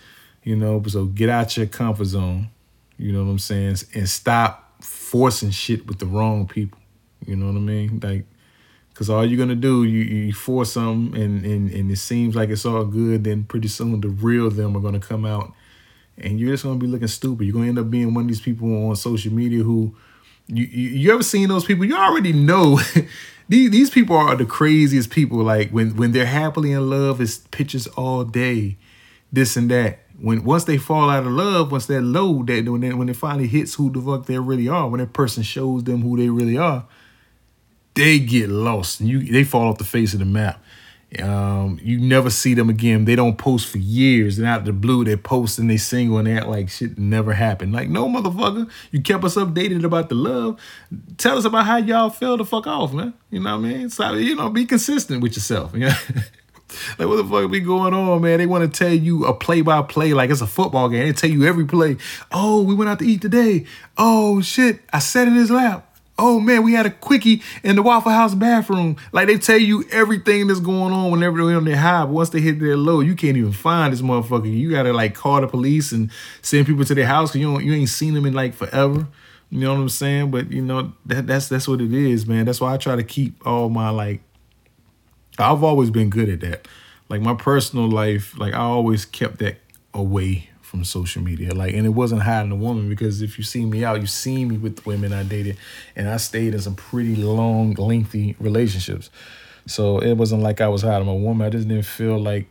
[0.44, 2.50] You know, so get out your comfort zone.
[2.98, 3.78] You know what I'm saying?
[3.94, 6.80] And stop forcing shit with the wrong people.
[7.26, 8.00] You know what I mean?
[8.02, 8.26] Like,
[9.00, 12.50] cause all you're gonna do, you, you force something and, and and it seems like
[12.50, 13.24] it's all good.
[13.24, 15.54] Then pretty soon the real them are gonna come out,
[16.18, 17.46] and you're just gonna be looking stupid.
[17.46, 19.96] You're gonna end up being one of these people on social media who
[20.48, 21.86] you, you, you ever seen those people?
[21.86, 22.82] You already know
[23.50, 25.38] these these people are the craziest people.
[25.44, 28.76] Like when when they're happily in love, it's pictures all day,
[29.32, 30.00] this and that.
[30.20, 33.16] When once they fall out of love, once that low, that when they, when it
[33.16, 36.28] finally hits who the fuck they really are, when that person shows them who they
[36.28, 36.86] really are,
[38.00, 39.00] they get lost.
[39.00, 40.62] and You they fall off the face of the map.
[41.18, 43.06] Um, you never see them again.
[43.06, 46.20] They don't post for years, and out of the blue, they post and they single
[46.20, 47.74] and they act like shit never happened.
[47.74, 50.62] Like, no, motherfucker, you kept us updated about the love.
[51.18, 53.16] Tell us about how y'all fell the fuck off, man.
[53.32, 53.90] You know what I mean?
[53.90, 55.74] So, you know, be consistent with yourself.
[55.80, 55.98] Yeah.
[57.00, 58.38] like, what the fuck be going on, man?
[58.38, 61.08] They want to tell you a play by play, like it's a football game.
[61.08, 61.98] They tell you every play.
[62.32, 63.66] Oh, we went out to eat today.
[63.98, 65.89] Oh, shit, I sat in his lap
[66.20, 68.98] oh man, we had a quickie in the Waffle House bathroom.
[69.12, 72.06] Like they tell you everything that's going on whenever they're on their high.
[72.06, 74.52] But once they hit their low, you can't even find this motherfucker.
[74.52, 77.64] You gotta like call the police and send people to their house because you don't
[77.64, 79.08] you ain't seen them in like forever.
[79.50, 80.30] You know what I'm saying?
[80.30, 82.46] But you know that that's that's what it is, man.
[82.46, 84.22] That's why I try to keep all my like.
[85.40, 86.68] I've always been good at that.
[87.08, 89.58] Like my personal life, like I always kept that
[89.94, 91.54] away from social media.
[91.54, 94.46] Like, and it wasn't hiding a woman because if you see me out, you see
[94.46, 95.58] me with the women I dated,
[95.96, 99.10] and I stayed in some pretty long, lengthy relationships.
[99.66, 101.46] So it wasn't like I was hiding a woman.
[101.46, 102.48] I just didn't feel like,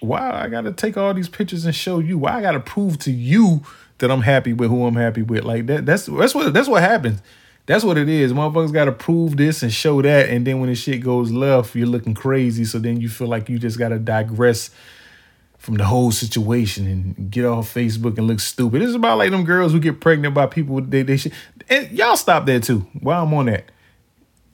[0.00, 2.18] why I got to take all these pictures and show you?
[2.18, 3.62] Why I got to prove to you
[3.98, 5.44] that I'm happy with who I'm happy with?
[5.44, 5.84] Like that.
[5.84, 7.20] That's that's what that's what happens.
[7.66, 8.32] That's what it is.
[8.32, 11.76] Motherfuckers got to prove this and show that, and then when the shit goes left,
[11.76, 12.64] you're looking crazy.
[12.64, 14.70] So then you feel like you just got to digress
[15.62, 18.82] from the whole situation and get off Facebook and look stupid.
[18.82, 21.32] It's about like them girls who get pregnant by people they they should.
[21.70, 22.80] And y'all stop there too.
[22.98, 23.70] While I'm on that,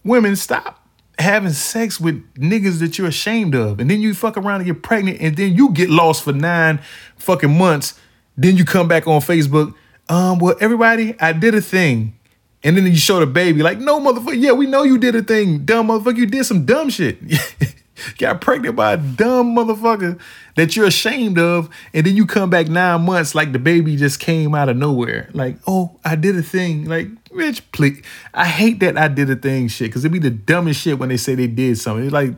[0.05, 0.87] women stop
[1.19, 4.83] having sex with niggas that you're ashamed of, and then you fuck around and get
[4.83, 6.79] pregnant, and then you get lost for nine
[7.17, 7.99] fucking months.
[8.37, 9.75] Then you come back on Facebook.
[10.11, 12.19] Um, well, everybody, I did a thing.
[12.63, 15.23] And then you show the baby, like, no, motherfucker, yeah, we know you did a
[15.23, 15.65] thing.
[15.65, 17.19] Dumb motherfucker, you did some dumb shit.
[18.19, 20.19] got pregnant by a dumb motherfucker
[20.57, 24.21] that you're ashamed of, and then you come back nine months like the baby just
[24.21, 25.31] came out of nowhere.
[25.33, 26.87] Like, oh, I did a thing.
[26.87, 28.03] Like, bitch, please.
[28.35, 31.09] I hate that I did a thing shit, because it'd be the dumbest shit when
[31.09, 32.05] they say they did something.
[32.05, 32.35] It's like,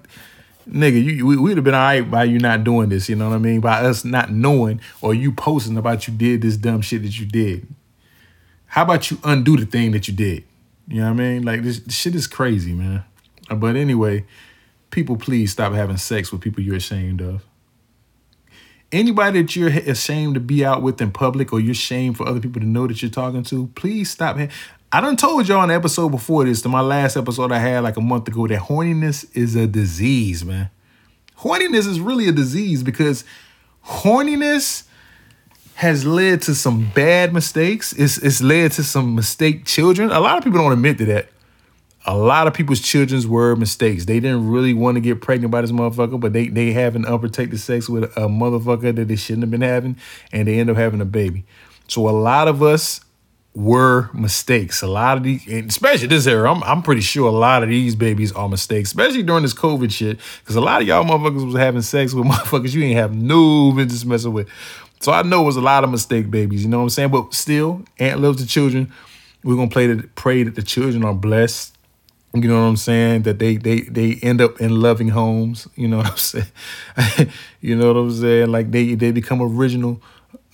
[0.68, 3.28] nigga, you we, would have been all right by you not doing this, you know
[3.28, 3.60] what I mean?
[3.60, 7.26] By us not knowing or you posting about you did this dumb shit that you
[7.26, 7.66] did.
[8.66, 10.44] How about you undo the thing that you did?
[10.86, 11.42] You know what I mean?
[11.42, 13.04] Like this, this shit is crazy, man.
[13.48, 14.24] But anyway,
[14.90, 17.44] people please stop having sex with people you're ashamed of.
[18.92, 22.40] Anybody that you're ashamed to be out with in public or you're ashamed for other
[22.40, 24.36] people to know that you're talking to, please stop.
[24.92, 27.96] I done told y'all in episode before this, to my last episode I had like
[27.96, 30.70] a month ago, that horniness is a disease, man.
[31.38, 33.22] Horniness is really a disease because
[33.86, 34.82] horniness
[35.74, 37.92] has led to some bad mistakes.
[37.92, 40.10] It's, it's led to some mistake children.
[40.10, 41.28] A lot of people don't admit to that
[42.06, 44.06] a lot of people's children's were mistakes.
[44.06, 47.60] They didn't really want to get pregnant by this motherfucker, but they they having unprotected
[47.60, 49.96] sex with a motherfucker that they shouldn't have been having,
[50.32, 51.44] and they end up having a baby.
[51.88, 53.00] So a lot of us
[53.54, 54.80] were mistakes.
[54.80, 57.96] A lot of these, especially this era, I'm, I'm pretty sure a lot of these
[57.96, 61.56] babies are mistakes, especially during this COVID shit, because a lot of y'all motherfuckers was
[61.56, 64.48] having sex with motherfuckers you ain't have no business messing with.
[65.00, 67.10] So I know it was a lot of mistake babies, you know what I'm saying?
[67.10, 68.92] But still, Ant loves the children.
[69.42, 71.74] We're gonna play to, pray that the children are blessed
[72.32, 73.22] you know what I'm saying?
[73.22, 75.66] That they they they end up in loving homes.
[75.74, 76.46] You know what I'm saying?
[77.60, 78.50] you know what I'm saying?
[78.50, 80.00] Like they they become original,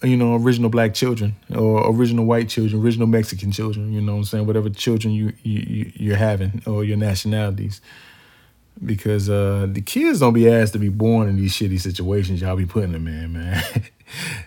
[0.03, 3.93] you know, original black children or original white children, original Mexican children.
[3.93, 4.47] You know what I'm saying?
[4.47, 7.81] Whatever children you you you're having or your nationalities.
[8.85, 12.57] Because uh, the kids don't be asked to be born in these shitty situations y'all
[12.57, 13.63] be putting them in, man.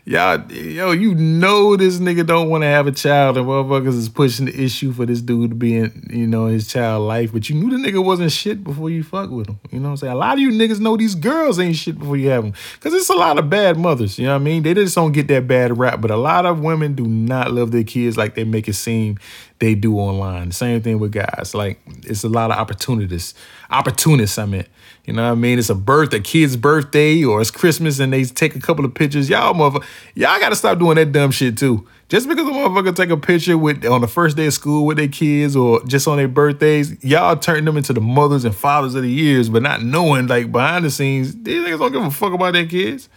[0.06, 4.08] Y'all, yo, you know this nigga don't want to have a child, and motherfuckers is
[4.08, 7.34] pushing the issue for this dude to be in, you know, his child life.
[7.34, 9.60] But you knew the nigga wasn't shit before you fuck with him.
[9.70, 10.14] You know what I'm saying?
[10.14, 12.54] A lot of you niggas know these girls ain't shit before you have them.
[12.80, 14.18] Cause it's a lot of bad mothers.
[14.18, 14.64] You know what I mean?
[14.64, 16.02] They just don't get that bad rap.
[16.02, 19.20] But a lot of women do not love their kids like they make it seem
[19.60, 20.52] they do online.
[20.52, 21.54] Same thing with guys.
[21.54, 23.34] Like it's a lot of opportunities.
[23.70, 24.66] Opportunists, I mean.
[25.10, 25.58] You know what I mean?
[25.58, 28.94] It's a birth, a kid's birthday, or it's Christmas, and they take a couple of
[28.94, 29.28] pictures.
[29.28, 31.88] Y'all, motherfucker, y'all gotta stop doing that dumb shit too.
[32.10, 34.98] Just because a motherfucker take a picture with on the first day of school with
[34.98, 38.94] their kids, or just on their birthdays, y'all turn them into the mothers and fathers
[38.94, 42.12] of the years, but not knowing like behind the scenes, these niggas don't give a
[42.12, 43.10] fuck about their kids.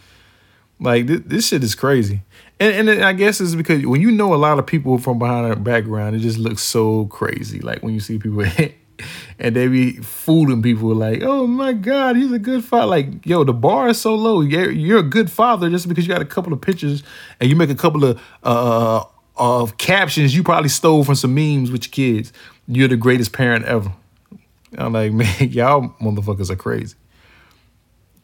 [0.79, 2.23] Like this, this shit is crazy.
[2.59, 5.53] And, and I guess it's because when you know a lot of people from behind
[5.53, 7.59] a background, it just looks so crazy.
[7.59, 8.43] Like when you see people
[9.39, 12.87] and they be fooling people like, oh my God, he's a good father.
[12.87, 14.41] Like, yo, the bar is so low.
[14.41, 17.03] You're, you're a good father just because you got a couple of pictures
[17.39, 19.03] and you make a couple of uh,
[19.35, 22.31] of captions you probably stole from some memes with your kids.
[22.67, 23.91] You're the greatest parent ever.
[24.77, 26.95] I'm like, man, y'all motherfuckers are crazy.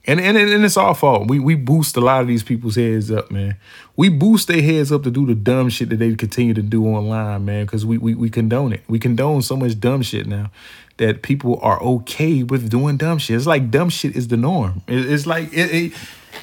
[0.09, 1.27] And, and and it's our fault.
[1.27, 3.57] We we boost a lot of these people's heads up, man.
[3.95, 6.83] We boost their heads up to do the dumb shit that they continue to do
[6.87, 7.65] online, man.
[7.67, 8.81] Because we, we we condone it.
[8.87, 10.49] We condone so much dumb shit now
[10.97, 13.35] that people are okay with doing dumb shit.
[13.35, 14.81] It's like dumb shit is the norm.
[14.87, 15.93] It, it's like it, it,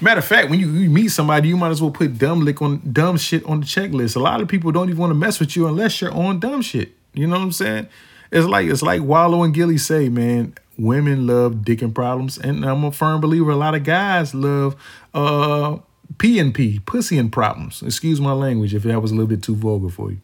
[0.01, 2.63] matter of fact, when you, you, meet somebody, you might as well put dumb lick
[2.63, 4.15] on dumb shit on the checklist.
[4.15, 6.63] A lot of people don't even want to mess with you unless you're on dumb
[6.63, 6.93] shit.
[7.15, 7.89] You know what I'm saying?
[8.31, 12.65] It's like it's like Wallo and Gillie say, man women love dick and problems, and
[12.65, 14.77] I'm a firm believer a lot of guys love
[15.15, 15.79] uh
[16.19, 17.83] P and P, pussy and problems.
[17.83, 20.21] Excuse my language if that was a little bit too vulgar for you.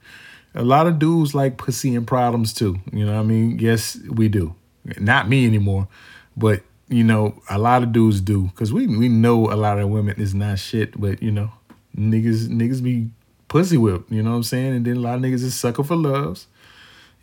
[0.54, 2.78] A lot of dudes like pussy and problems too.
[2.92, 3.58] You know what I mean?
[3.58, 4.54] Yes, we do.
[4.98, 5.88] Not me anymore,
[6.36, 9.88] but you know, a lot of dudes do because we we know a lot of
[9.88, 11.50] women is not shit, but you know,
[11.96, 13.10] niggas niggas be
[13.48, 14.10] pussy whipped.
[14.10, 14.74] You know what I'm saying?
[14.76, 16.46] And then a lot of niggas is sucker for loves.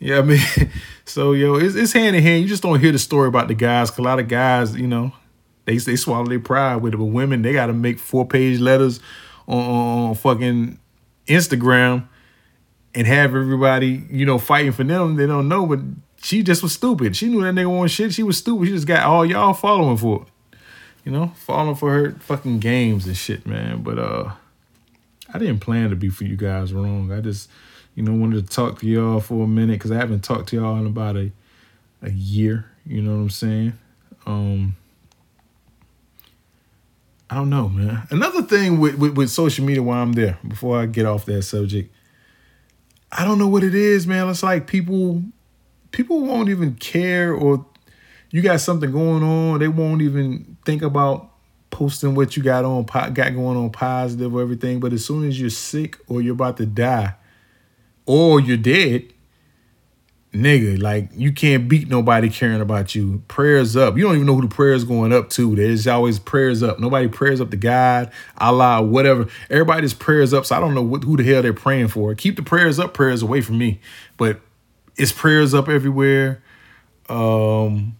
[0.00, 0.40] Yeah, I mean,
[1.04, 2.42] so yo, it's, it's hand in hand.
[2.42, 3.90] You just don't hear the story about the guys.
[3.90, 5.12] Cause a lot of guys, you know,
[5.66, 6.96] they they swallow their pride with it.
[6.96, 8.98] But women, they got to make four page letters
[9.46, 10.78] on, on fucking
[11.26, 12.08] Instagram
[12.94, 15.16] and have everybody, you know, fighting for them.
[15.16, 15.80] They don't know, but
[16.22, 17.14] she just was stupid.
[17.14, 18.12] She knew that nigga wanted shit.
[18.12, 18.66] She was stupid.
[18.66, 20.58] She just got all y'all following for it.
[21.04, 23.82] You know, following for her fucking games and shit, man.
[23.82, 24.32] But uh
[25.32, 27.12] I didn't plan to be for you guys wrong.
[27.12, 27.48] I just
[28.00, 30.56] you know, wanted to talk to y'all for a minute because I haven't talked to
[30.56, 31.30] y'all in about a
[32.00, 32.64] a year.
[32.86, 33.78] You know what I'm saying?
[34.24, 34.74] Um,
[37.28, 38.06] I don't know, man.
[38.08, 41.42] Another thing with, with, with social media while I'm there, before I get off that
[41.42, 41.94] subject,
[43.12, 44.30] I don't know what it is, man.
[44.30, 45.22] It's like people
[45.90, 47.66] people won't even care or
[48.30, 51.32] you got something going on, they won't even think about
[51.68, 54.80] posting what you got on got going on positive or everything.
[54.80, 57.14] But as soon as you're sick or you're about to die
[58.10, 59.04] or you're dead,
[60.32, 63.22] nigga, like you can't beat nobody caring about you.
[63.28, 63.96] Prayers up.
[63.96, 65.54] You don't even know who the prayers going up to.
[65.54, 66.80] There's always prayers up.
[66.80, 69.28] Nobody prayers up to God, Allah, whatever.
[69.48, 70.44] Everybody's prayers up.
[70.44, 72.12] So I don't know what, who the hell they're praying for.
[72.16, 73.80] Keep the prayers up, prayers away from me.
[74.16, 74.40] But
[74.96, 76.42] it's prayers up everywhere.
[77.08, 77.96] Um,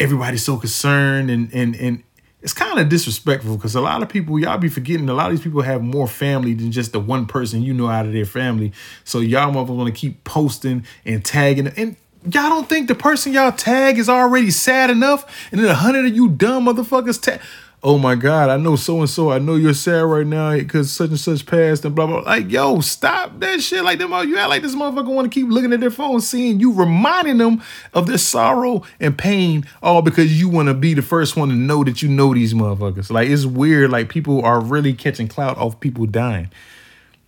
[0.00, 2.02] everybody's so concerned and and and
[2.46, 5.32] it's kind of disrespectful because a lot of people y'all be forgetting a lot of
[5.32, 8.24] these people have more family than just the one person you know out of their
[8.24, 8.72] family.
[9.02, 13.32] So y'all motherfuckers want to keep posting and tagging and y'all don't think the person
[13.32, 17.40] y'all tag is already sad enough and then a hundred of you dumb motherfuckers tag
[17.86, 19.30] oh my God, I know so and so.
[19.30, 22.18] I know you're sad right now because such and such passed and blah blah.
[22.18, 23.84] Like, yo, stop that shit.
[23.84, 26.58] Like them, you act like this motherfucker want to keep looking at their phone, seeing
[26.58, 27.62] you, reminding them
[27.94, 31.54] of their sorrow and pain, all because you want to be the first one to
[31.54, 33.08] know that you know these motherfuckers.
[33.08, 33.92] Like, it's weird.
[33.92, 36.50] Like, people are really catching clout off people dying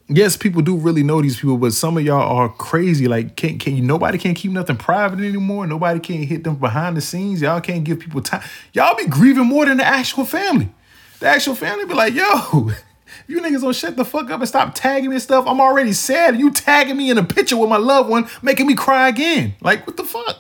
[0.09, 3.09] yes, people do really know these people, but some of y'all are crazy.
[3.09, 3.83] Like, can can you?
[3.83, 5.67] Nobody can't keep nothing private anymore.
[5.67, 7.43] Nobody can't hit them behind the scenes.
[7.43, 8.43] Y'all can't give people time.
[8.73, 10.69] Y'all be grieving more than the actual family.
[11.21, 12.71] The actual family be like, yo.
[13.27, 15.47] You niggas don't shut the fuck up and stop tagging me and stuff.
[15.47, 16.39] I'm already sad.
[16.39, 19.55] You tagging me in a picture with my loved one, making me cry again.
[19.61, 20.37] Like, what the fuck?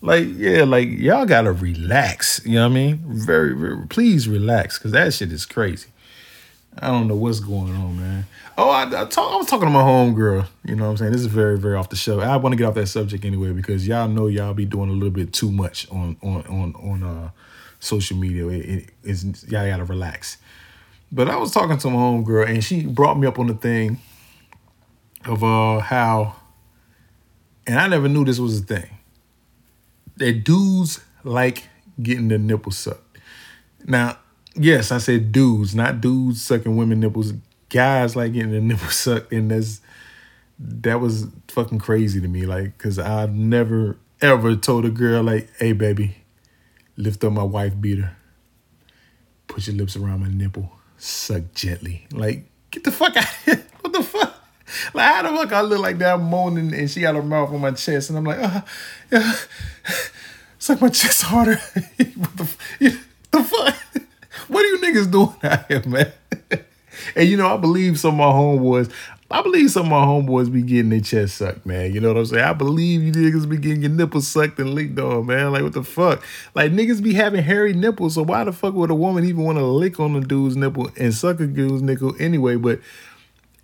[0.00, 2.40] Like, yeah, like y'all gotta relax.
[2.44, 3.00] You know what I mean?
[3.06, 5.88] Very, very please relax, cause that shit is crazy.
[6.78, 8.26] I don't know what's going on, man.
[8.62, 10.46] Oh, I, I, talk, I was talking to my homegirl.
[10.66, 11.12] You know what I'm saying?
[11.12, 12.20] This is very, very off the show.
[12.20, 14.92] I want to get off that subject anyway because y'all know y'all be doing a
[14.92, 17.30] little bit too much on on on on uh,
[17.78, 18.46] social media.
[18.48, 20.36] It, it, it's y'all gotta relax.
[21.10, 23.98] But I was talking to my homegirl and she brought me up on the thing
[25.24, 26.36] of uh how,
[27.66, 28.90] and I never knew this was a thing.
[30.18, 31.66] That dudes like
[32.02, 33.16] getting their nipples sucked.
[33.86, 34.18] Now,
[34.54, 37.32] yes, I said dudes, not dudes sucking women nipples
[37.70, 39.80] guys like getting their nipples sucked, and that's
[40.58, 42.44] that was fucking crazy to me.
[42.44, 46.16] Like, cause I've never ever told a girl like, "Hey, baby,
[46.96, 48.16] lift up my wife beater,
[49.46, 53.24] put your lips around my nipple, suck gently." Like, get the fuck out!
[53.44, 53.64] Here.
[53.80, 54.34] What the fuck?
[54.94, 56.14] Like, how the fuck I look like that?
[56.14, 58.60] I'm moaning, and she got her mouth on my chest, and I'm like, uh,
[59.10, 59.32] yeah,
[60.58, 61.56] suck my chest harder.
[61.56, 62.56] what the,
[63.30, 63.76] the fuck?
[64.46, 66.12] What are you niggas doing out here, man?
[67.16, 68.92] And you know, I believe some of my homeboys,
[69.32, 71.94] I believe some of my homeboys be getting their chest sucked, man.
[71.94, 72.44] You know what I'm saying?
[72.44, 75.52] I believe you niggas be getting your nipples sucked and licked on, man.
[75.52, 76.24] Like, what the fuck?
[76.54, 79.58] Like, niggas be having hairy nipples, so why the fuck would a woman even want
[79.58, 82.56] to lick on the dude's nipple and suck a dude's nipple anyway?
[82.56, 82.80] But,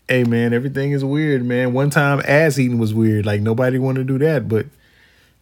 [0.09, 1.73] hey, man, everything is weird, man.
[1.73, 3.27] One time, ass eating was weird.
[3.27, 4.67] Like, nobody wanted to do that, but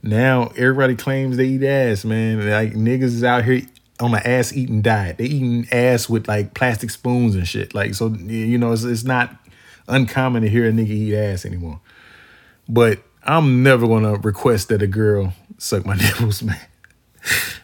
[0.02, 2.48] now everybody claims they eat ass, man.
[2.48, 3.62] Like, niggas is out here
[4.04, 5.18] on an ass eating diet.
[5.18, 7.74] They eating ass with like plastic spoons and shit.
[7.74, 9.34] Like so, you know, it's, it's not
[9.88, 11.80] uncommon to hear a nigga eat ass anymore.
[12.68, 16.60] But I'm never gonna request that a girl suck my nipples, man.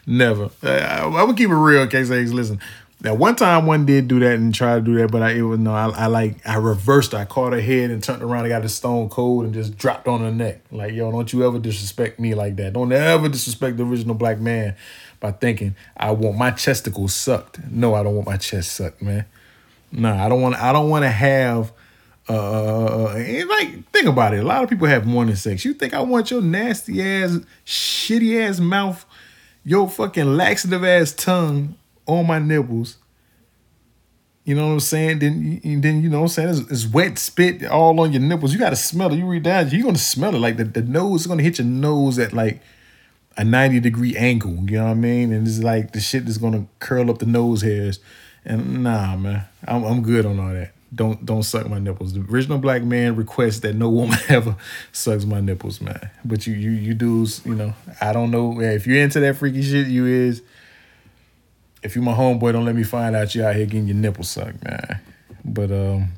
[0.05, 0.49] never.
[0.63, 2.59] I, I, I would keep it real in case they listen.
[3.03, 5.41] Now, one time one did do that and try to do that, but I it
[5.41, 7.15] was no, I, I like I reversed.
[7.15, 8.45] I caught her head and turned around.
[8.45, 10.61] I got a stone cold and just dropped on her neck.
[10.71, 12.73] Like, yo, don't you ever disrespect me like that.
[12.73, 14.75] Don't ever disrespect the original black man
[15.21, 17.59] by thinking I want my chesticles sucked.
[17.69, 19.25] No, I don't want my chest sucked, man.
[19.93, 20.55] Nah, I don't want.
[20.55, 21.71] I don't want to have.
[22.27, 24.41] Uh, uh, uh, like think about it.
[24.41, 25.63] A lot of people have morning sex.
[25.63, 29.05] You think I want your nasty ass, shitty ass mouth,
[29.63, 32.97] your fucking laxative ass tongue on my nipples?
[34.43, 35.19] You know what I'm saying?
[35.19, 36.49] Then, then you know what I'm saying?
[36.49, 38.53] It's, it's, wet spit all on your nipples.
[38.53, 39.17] You got to smell it.
[39.17, 40.39] You read down, you're gonna smell it.
[40.39, 42.61] Like the, the nose is gonna hit your nose at like
[43.37, 45.31] a 90 degree angle, you know what I mean?
[45.31, 47.99] And it's like the shit that's gonna curl up the nose hairs.
[48.43, 50.73] And nah, man, I'm, I'm good on all that.
[50.93, 52.13] Don't don't suck my nipples.
[52.13, 54.57] The original black man requests that no woman ever
[54.91, 56.09] sucks my nipples, man.
[56.25, 59.63] But you you you dudes, you know, I don't know if you're into that freaky
[59.63, 59.87] shit.
[59.87, 60.41] You is.
[61.81, 64.29] If you my homeboy, don't let me find out you out here getting your nipples
[64.29, 64.99] sucked, man.
[65.43, 66.13] But um,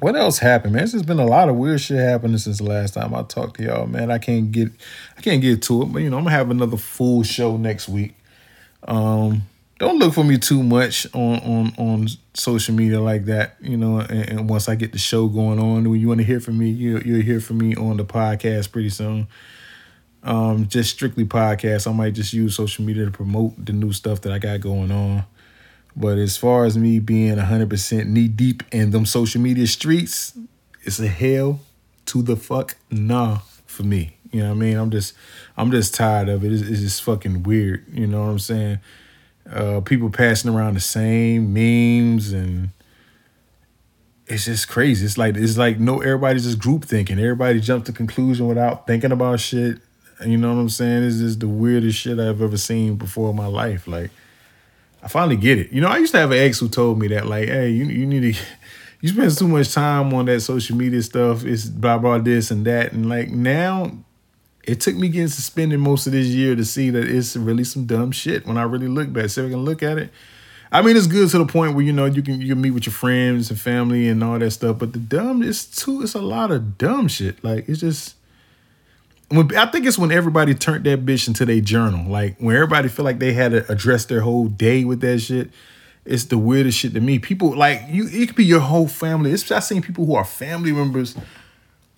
[0.00, 0.84] what else happened, man?
[0.84, 3.56] It's just been a lot of weird shit happening since the last time I talked
[3.58, 4.10] to y'all, man.
[4.10, 4.70] I can't get
[5.16, 7.88] I can't get to it, but you know, I'm gonna have another full show next
[7.88, 8.14] week.
[8.88, 9.42] Um,
[9.78, 14.00] don't look for me too much on on on social media like that, you know.
[14.00, 16.58] And, and once I get the show going on, when you want to hear from
[16.58, 19.26] me, you you'll hear from me on the podcast pretty soon.
[20.22, 21.86] Um, just strictly podcast.
[21.86, 24.90] I might just use social media to promote the new stuff that I got going
[24.90, 25.24] on.
[26.00, 30.32] But as far as me being 100% knee deep in them social media streets,
[30.82, 31.60] it's a hell
[32.06, 34.16] to the fuck nah for me.
[34.32, 34.76] You know what I mean?
[34.78, 35.14] I'm just
[35.56, 36.52] I'm just tired of it.
[36.52, 37.84] It's, it's just fucking weird.
[37.92, 38.78] You know what I'm saying?
[39.50, 42.70] Uh, people passing around the same memes and
[44.26, 45.04] it's just crazy.
[45.04, 47.18] It's like it's like no everybody's just group thinking.
[47.18, 49.78] Everybody jumped to conclusion without thinking about shit.
[50.24, 51.04] You know what I'm saying?
[51.04, 53.86] It's just the weirdest shit I've ever seen before in my life.
[53.86, 54.10] Like
[55.02, 55.72] I finally get it.
[55.72, 57.84] You know, I used to have an ex who told me that, like, hey, you
[57.84, 58.40] you need to
[59.00, 61.44] you spend too much time on that social media stuff.
[61.44, 62.92] It's blah blah this and that.
[62.92, 63.92] And like now
[64.64, 67.86] it took me getting suspended most of this year to see that it's really some
[67.86, 69.30] dumb shit when I really look back.
[69.30, 70.10] So I can look at it
[70.72, 72.70] I mean, it's good to the point where you know you can you can meet
[72.70, 74.78] with your friends and family and all that stuff.
[74.78, 76.02] But the dumb is too.
[76.02, 77.42] It's a lot of dumb shit.
[77.42, 78.16] Like it's just.
[79.30, 82.10] When, I think it's when everybody turned that bitch into their journal.
[82.10, 85.50] Like when everybody feel like they had to address their whole day with that shit.
[86.04, 87.18] It's the weirdest shit to me.
[87.18, 88.08] People like you.
[88.10, 89.32] It could be your whole family.
[89.32, 91.14] It's I've seen people who are family members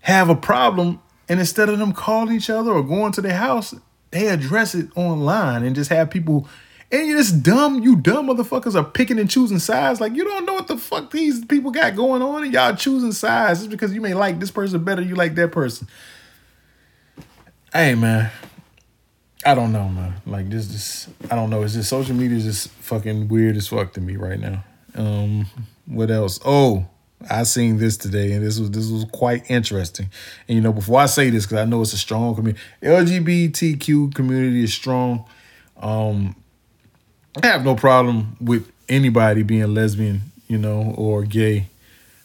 [0.00, 3.74] have a problem, and instead of them calling each other or going to their house,
[4.10, 6.48] they address it online and just have people
[6.92, 9.98] and you're just dumb, you dumb motherfuckers are picking and choosing sides.
[9.98, 13.12] Like you don't know what the fuck these people got going on, and y'all choosing
[13.12, 15.88] sides just because you may like this person better, you like that person.
[17.74, 18.30] Hey man,
[19.46, 20.12] I don't know, man.
[20.26, 21.62] Like this, this I don't know.
[21.62, 24.62] It's just social media is just fucking weird as fuck to me right now.
[24.94, 25.46] Um,
[25.86, 26.38] what else?
[26.44, 26.84] Oh,
[27.30, 30.10] I seen this today, and this was this was quite interesting.
[30.48, 34.14] And you know, before I say this, because I know it's a strong community, LGBTQ
[34.14, 35.24] community is strong.
[35.78, 36.36] Um,
[37.42, 41.68] I have no problem with anybody being lesbian, you know, or gay,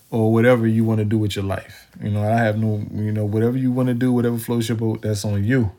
[0.09, 1.87] or whatever you want to do with your life.
[2.01, 4.77] You know, I have no, you know, whatever you want to do, whatever floats your
[4.77, 5.71] boat, that's on you.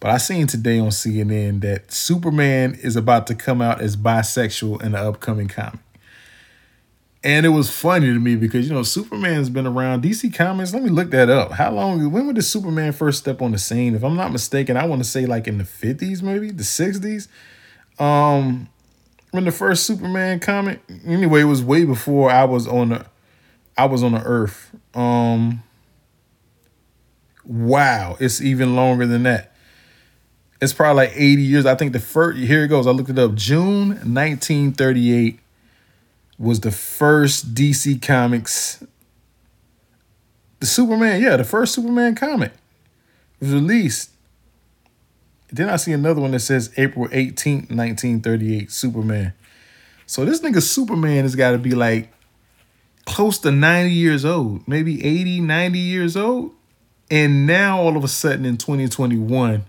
[0.00, 4.82] But I seen today on CNN that Superman is about to come out as bisexual
[4.82, 5.80] in the upcoming comic.
[7.22, 10.72] And it was funny to me because you know Superman's been around DC Comics.
[10.72, 11.52] Let me look that up.
[11.52, 12.10] How long?
[12.10, 13.94] When did Superman first step on the scene?
[13.94, 17.28] If I'm not mistaken, I want to say like in the 50s, maybe the 60s.
[18.02, 18.70] Um,
[19.32, 23.06] when the first Superman comic, anyway, it was way before I was on the,
[23.76, 24.74] I was on the Earth.
[24.94, 25.62] Um,
[27.44, 29.52] wow, it's even longer than that.
[30.60, 31.66] It's probably like 80 years.
[31.66, 32.86] I think the first, here it goes.
[32.86, 33.34] I looked it up.
[33.34, 35.40] June 1938
[36.38, 38.82] was the first DC Comics.
[40.60, 42.52] The Superman, yeah, the first Superman comic
[43.40, 44.10] was released.
[45.50, 49.32] Then I see another one that says April 18th, 1938, Superman.
[50.06, 52.12] So this nigga Superman has got to be like
[53.10, 56.52] close to 90 years old, maybe 80, 90 years old.
[57.10, 59.64] And now all of a sudden in 2021,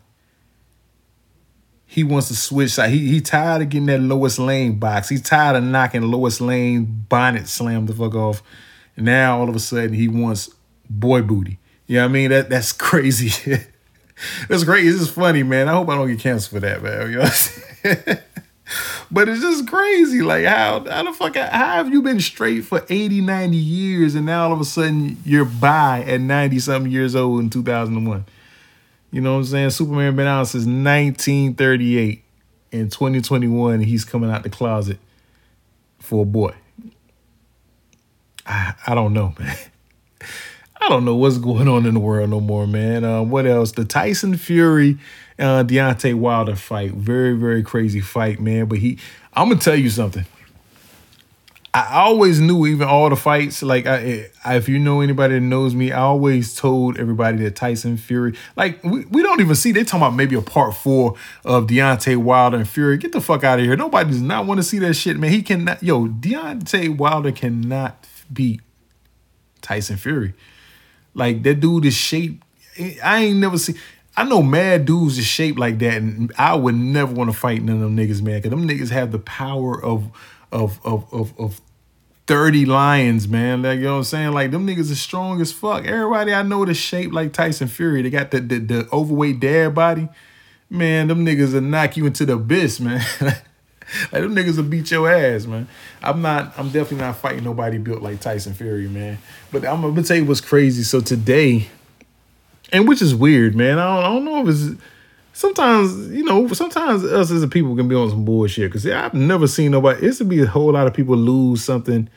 [1.88, 2.92] he wants to switch side.
[2.92, 5.10] He he tired of getting that Lois Lane box.
[5.10, 8.44] He's tired of knocking Lois Lane bonnet slam the fuck off.
[8.96, 10.50] Now all of a sudden he wants
[10.90, 11.58] boy booty.
[11.88, 12.30] You know what I mean?
[12.30, 13.58] That that's crazy.
[14.48, 14.86] that's great.
[14.86, 15.68] It's just funny, man.
[15.68, 17.12] I hope I don't get canceled for that, man.
[17.12, 18.22] You know
[19.12, 20.22] but it's just crazy.
[20.22, 24.26] Like, how, how the fuck, how have you been straight for 80, 90 years and
[24.26, 28.26] now all of a sudden you're by at 90 something years old in 2001?
[29.12, 29.70] You know what I'm saying?
[29.72, 32.24] Superman been out since 1938.
[32.72, 34.98] In 2021, he's coming out the closet
[36.00, 36.54] for a boy.
[38.46, 39.58] I, I don't know, man.
[40.80, 43.04] I don't know what's going on in the world no more, man.
[43.04, 43.74] Uh, what else?
[43.74, 44.98] The Tyson Fury,
[45.42, 46.92] uh, Deontay Wilder fight.
[46.92, 48.66] Very, very crazy fight, man.
[48.66, 48.98] But he,
[49.34, 50.26] I'm gonna tell you something.
[51.74, 53.64] I always knew, even all the fights.
[53.64, 57.56] Like, I, I, if you know anybody that knows me, I always told everybody that
[57.56, 59.72] Tyson Fury, like, we, we don't even see.
[59.72, 61.16] They talking about maybe a part four
[61.46, 62.98] of Deontay Wilder and Fury.
[62.98, 63.78] Get the fuck out of here.
[63.78, 65.32] Nobody does not want to see that shit, man.
[65.32, 65.82] He cannot.
[65.82, 68.60] Yo, Deontay Wilder cannot beat
[69.62, 70.34] Tyson Fury.
[71.14, 72.44] Like that dude is shaped.
[73.04, 73.78] I ain't never seen.
[74.18, 77.64] I know mad dudes is shaped like that, and I would never want to fight
[77.64, 78.42] none of them niggas, man.
[78.42, 80.12] Cause them niggas have the power of
[80.52, 81.62] of of of, of
[82.28, 83.62] 30 lions, man.
[83.62, 84.32] Like, you know what I'm saying?
[84.32, 85.86] Like, them niggas is strong as fuck.
[85.86, 88.02] Everybody I know is shaped like Tyson Fury.
[88.02, 90.08] They got the, the, the overweight dad body.
[90.70, 93.04] Man, them niggas will knock you into the abyss, man.
[93.20, 93.42] like
[94.12, 95.68] them niggas will beat your ass, man.
[96.02, 96.58] I'm not.
[96.58, 99.18] I'm definitely not fighting nobody built like Tyson Fury, man.
[99.52, 100.84] But I'm gonna tell you what's crazy.
[100.84, 101.68] So today,
[102.72, 103.80] and which is weird, man.
[103.80, 104.82] I don't, I don't know if it's.
[105.34, 108.72] Sometimes you know, sometimes us as a people can be on some bullshit.
[108.72, 110.06] Cause I've never seen nobody.
[110.06, 112.10] It's to be a whole lot of people lose something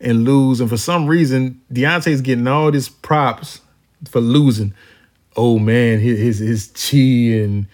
[0.00, 3.60] and lose, and for some reason, Deontay's getting all these props
[4.08, 4.74] for losing.
[5.36, 7.66] Oh man, his his, his chi and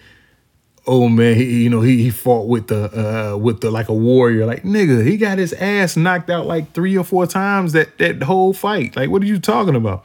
[0.87, 3.93] oh man, he, you know, he, he fought with the uh with the like a
[3.93, 4.45] warrior.
[4.45, 8.23] Like nigga, he got his ass knocked out like three or four times that that
[8.23, 8.95] whole fight.
[8.95, 10.03] Like, what are you talking about?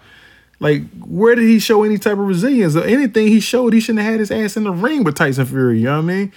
[0.58, 3.72] Like, where did he show any type of resilience or anything he showed?
[3.72, 5.78] He shouldn't have had his ass in the ring with Tyson Fury.
[5.78, 6.32] You know what I mean?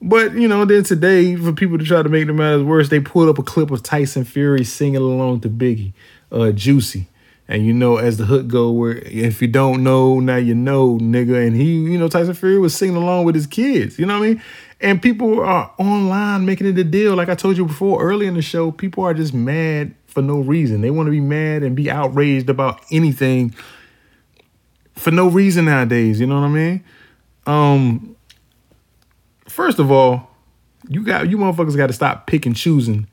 [0.00, 3.00] But you know, then today, for people to try to make the matters worse, they
[3.00, 5.92] pulled up a clip of Tyson Fury singing along to Biggie,
[6.30, 7.08] uh, "Juicy."
[7.46, 10.98] And you know, as the hook go, where if you don't know, now you know,
[10.98, 11.46] nigga.
[11.46, 13.98] And he, you know, Tyson Fury was singing along with his kids.
[13.98, 14.42] You know what I mean?
[14.80, 17.14] And people are online making it a deal.
[17.14, 20.38] Like I told you before, early in the show, people are just mad for no
[20.38, 20.80] reason.
[20.80, 23.54] They want to be mad and be outraged about anything
[24.94, 26.20] for no reason nowadays.
[26.20, 26.84] You know what I mean?
[27.46, 28.16] Um,
[29.46, 30.30] first of all,
[30.88, 33.08] you got you motherfuckers got to stop pick and choosing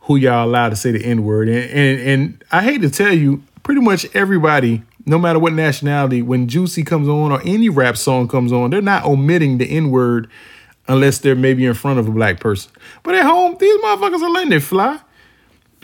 [0.00, 1.48] who y'all allowed to say the N word.
[1.48, 6.20] And, and and I hate to tell you, pretty much everybody, no matter what nationality,
[6.20, 9.90] when Juicy comes on or any rap song comes on, they're not omitting the N
[9.90, 10.28] word
[10.88, 12.72] unless they're maybe in front of a black person.
[13.02, 15.00] But at home, these motherfuckers are letting it fly.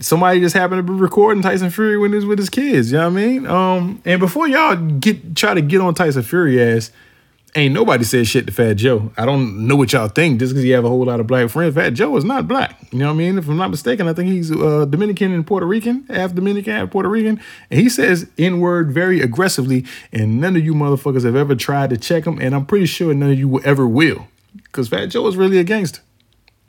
[0.03, 2.91] Somebody just happened to be recording Tyson Fury when he's with his kids.
[2.91, 3.47] You know what I mean?
[3.47, 6.91] Um, and before y'all get try to get on Tyson Fury ass,
[7.55, 9.13] ain't nobody said shit to Fat Joe.
[9.17, 11.51] I don't know what y'all think just because you have a whole lot of black
[11.51, 11.75] friends.
[11.75, 12.79] Fat Joe is not black.
[12.91, 13.39] You know what I mean?
[13.39, 16.91] If I'm not mistaken, I think he's uh, Dominican and Puerto Rican, half Dominican, half
[16.91, 17.41] Puerto Rican.
[17.71, 21.91] And he says N word very aggressively, and none of you motherfuckers have ever tried
[21.91, 24.27] to check him, and I'm pretty sure none of you ever will.
[24.55, 26.01] Because Fat Joe is really a gangster.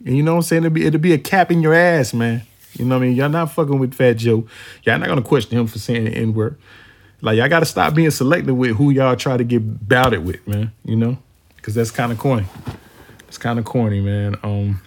[0.05, 0.63] And you know what I'm saying?
[0.65, 2.43] It'll be, it'll be a cap in your ass, man.
[2.73, 3.15] You know what I mean?
[3.15, 4.47] Y'all not fucking with Fat Joe.
[4.83, 6.57] Y'all not gonna question him for saying the N word.
[7.21, 10.71] Like y'all gotta stop being selective with who y'all try to get bouted with, man.
[10.83, 11.17] You know,
[11.55, 12.45] because that's kind of corny.
[13.27, 14.35] It's kind of corny, man.
[14.43, 14.81] Um,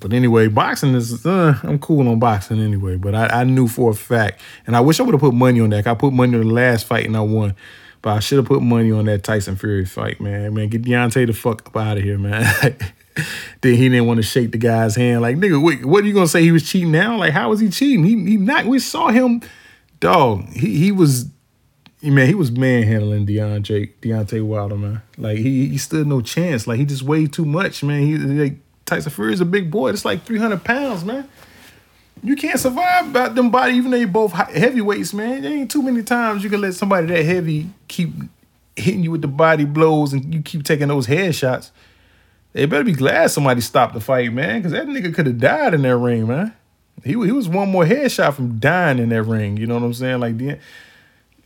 [0.00, 2.96] but anyway, boxing is uh, I'm cool on boxing anyway.
[2.96, 5.60] But I, I knew for a fact, and I wish I would have put money
[5.60, 5.86] on that.
[5.86, 7.54] I put money on the last fight and I won.
[8.02, 10.54] But I should have put money on that Tyson Fury fight, man.
[10.54, 12.46] Man, get Deontay the fuck up out of here, man.
[13.60, 15.22] then he didn't want to shake the guy's hand.
[15.22, 16.42] Like, nigga, what are you gonna say?
[16.42, 17.16] He was cheating now?
[17.16, 18.04] Like, how was he cheating?
[18.04, 18.66] He he not.
[18.66, 19.42] We saw him,
[20.00, 20.48] dog.
[20.50, 21.26] He he was,
[22.02, 22.26] man.
[22.26, 25.02] He was manhandling Deontay Deontay Wilder, man.
[25.16, 26.66] Like he he stood no chance.
[26.66, 28.02] Like he just weighed too much, man.
[28.02, 29.90] He like Tyson Fury is a big boy.
[29.90, 31.28] It's like three hundred pounds, man.
[32.22, 35.42] You can't survive about them body, even though you both heavyweights, man.
[35.42, 38.10] There ain't too many times you can let somebody that heavy keep
[38.74, 41.70] hitting you with the body blows and you keep taking those headshots.
[42.56, 45.74] They better be glad somebody stopped the fight, man, because that nigga could have died
[45.74, 46.54] in that ring, man.
[47.04, 49.58] He, he was one more headshot from dying in that ring.
[49.58, 50.20] You know what I'm saying?
[50.20, 50.58] Like, the,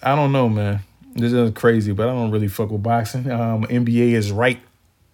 [0.01, 0.79] I don't know, man.
[1.17, 3.29] This is crazy, but I don't really fuck with boxing.
[3.29, 4.61] Um, NBA is right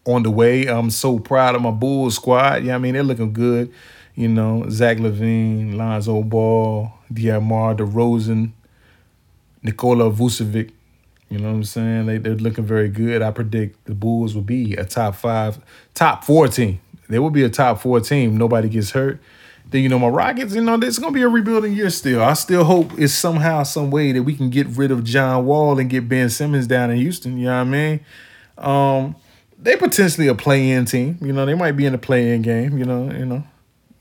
[0.04, 0.66] on the way.
[0.66, 2.62] I'm so proud of my Bulls squad.
[2.62, 3.72] Yeah, I mean, they're looking good.
[4.14, 8.52] You know, Zach LaVine, Lonzo Ball, DeMar DeRozan,
[9.62, 10.72] Nikola Vucevic.
[11.28, 12.06] You know what I'm saying?
[12.06, 13.20] They, they're looking very good.
[13.20, 15.58] I predict the Bulls will be a top five,
[15.94, 16.80] top four team.
[17.08, 18.36] They will be a top four team.
[18.36, 19.20] Nobody gets hurt.
[19.68, 22.22] Then, you know, my Rockets, you know, it's to be a rebuilding year still.
[22.22, 25.78] I still hope it's somehow, some way that we can get rid of John Wall
[25.80, 27.36] and get Ben Simmons down in Houston.
[27.38, 28.00] You know what I mean?
[28.58, 29.16] Um,
[29.58, 31.18] they potentially a play-in team.
[31.20, 32.78] You know, they might be in a play-in game.
[32.78, 33.44] You know, you know,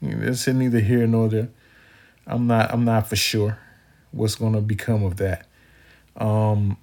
[0.01, 1.49] it's neither here nor there.
[2.27, 2.71] I'm not.
[2.71, 3.57] I'm not for sure
[4.11, 5.47] what's to become of that.
[6.17, 6.77] Um,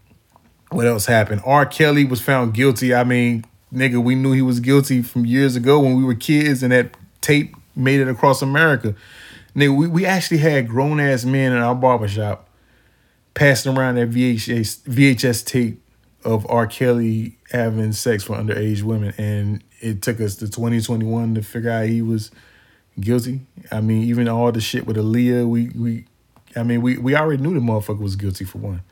[0.73, 1.43] what else happened?
[1.45, 1.67] R.
[1.67, 2.95] Kelly was found guilty.
[2.95, 6.63] I mean, nigga, we knew he was guilty from years ago when we were kids,
[6.63, 8.95] and that tape made it across America.
[9.55, 12.49] Nigga, we, we actually had grown ass men in our barbershop
[13.35, 15.83] passing around that VHS VHS tape
[16.25, 16.67] of R.
[16.67, 21.87] Kelly having sex with underage women, and it took us to 2021 to figure out
[21.87, 22.31] he was
[23.01, 23.41] guilty.
[23.71, 26.07] I mean, even all the shit with Aaliyah, we we,
[26.57, 28.83] I mean, we we already knew the motherfucker was guilty for one.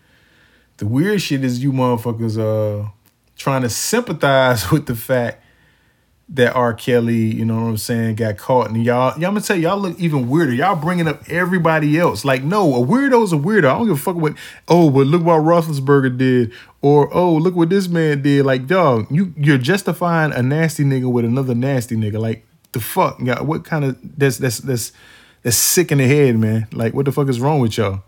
[0.80, 2.88] The weird shit is you motherfuckers uh
[3.36, 5.44] trying to sympathize with the fact
[6.30, 6.72] that R.
[6.72, 8.70] Kelly, you know what I'm saying, got caught.
[8.70, 10.54] And y'all, y'all, I'm gonna tell you, y'all look even weirder.
[10.54, 12.24] Y'all bringing up everybody else.
[12.24, 13.64] Like, no, a weirdo's a weirdo.
[13.64, 14.32] I don't give a fuck what.
[14.68, 16.50] Oh, but look what Roethlisberger did,
[16.80, 18.46] or oh, look what this man did.
[18.46, 22.18] Like, dog, you you're justifying a nasty nigga with another nasty nigga.
[22.18, 24.92] Like, the fuck, y'all, what kind of that's that's that's
[25.42, 26.68] that's sick in the head, man.
[26.72, 28.02] Like, what the fuck is wrong with y'all?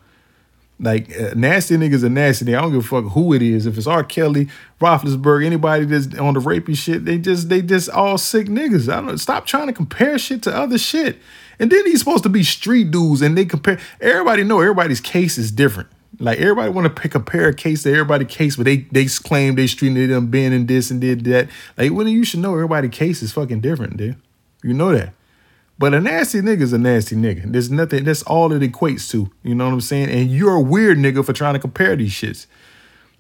[0.83, 2.55] Like uh, nasty niggas are nasty.
[2.55, 3.67] I don't give a fuck who it is.
[3.67, 4.03] If it's R.
[4.03, 4.49] Kelly,
[4.81, 8.93] Roethlisberger, anybody that's on the rapey shit, they just they just all sick niggas.
[8.93, 11.21] I don't stop trying to compare shit to other shit.
[11.61, 13.79] And then he's supposed to be street dudes, and they compare.
[14.01, 15.89] Everybody know everybody's case is different.
[16.19, 19.69] Like everybody want to compare a case to everybody's case, but they they claim they
[19.69, 21.49] street they them been and this and did that.
[21.79, 24.17] Like when you should know everybody's case is fucking different, dude.
[24.65, 25.15] You know that.
[25.83, 27.51] But a nasty nigga is a nasty nigga.
[27.51, 29.29] There's nothing, that's all it equates to.
[29.43, 30.11] You know what I'm saying?
[30.11, 32.47] And you're a weird nigga for trying to compare these shits.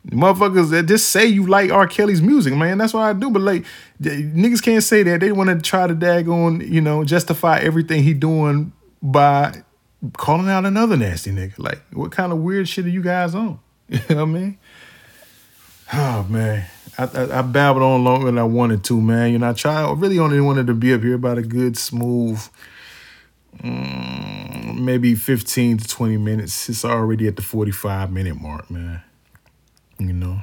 [0.07, 1.89] Motherfuckers that just say you like R.
[1.89, 2.79] Kelly's music, man.
[2.79, 3.31] That's what I do.
[3.31, 3.65] But like
[4.01, 5.19] niggas can't say that.
[5.19, 9.65] They want to try to dag on, you know, justify everything he doing by
[10.17, 11.59] calling out another nasty nigga.
[11.59, 13.59] Like, what kind of weird shit are you guys on?
[13.89, 14.59] You know what I mean?
[15.93, 16.65] Oh man.
[16.99, 19.33] I, I, I, babbled on longer than I wanted to, man.
[19.33, 19.85] You know, I tried.
[19.85, 22.41] I really only wanted to be up here about a good, smooth,
[23.59, 26.69] mm, maybe fifteen to twenty minutes.
[26.69, 29.03] It's already at the forty-five minute mark, man.
[29.99, 30.43] You know,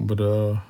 [0.00, 0.60] but uh,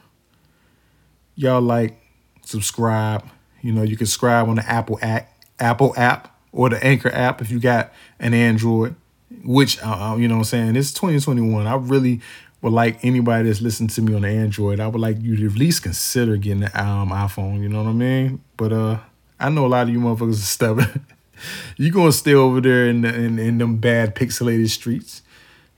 [1.36, 2.00] y'all like,
[2.44, 3.24] subscribe.
[3.60, 7.40] You know, you can subscribe on the Apple app, Apple app, or the Anchor app
[7.40, 8.96] if you got an Android.
[9.44, 11.66] Which uh, uh you know, what I'm saying it's 2021.
[11.66, 12.20] I really
[12.62, 15.58] would like anybody that's listening to me on Android, I would like you to at
[15.58, 17.60] least consider getting the um, iPhone.
[17.60, 18.40] You know what I mean?
[18.56, 18.98] But uh,
[19.38, 21.06] I know a lot of you motherfuckers are stubborn.
[21.76, 25.22] you gonna stay over there in, the, in in them bad pixelated streets.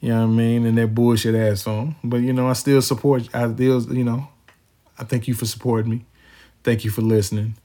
[0.00, 0.66] You know what I mean?
[0.66, 1.96] And that bullshit ass phone.
[2.04, 3.34] But you know, I still support.
[3.34, 4.28] I still, you know,
[4.98, 6.04] I thank you for supporting me.
[6.62, 7.56] Thank you for listening.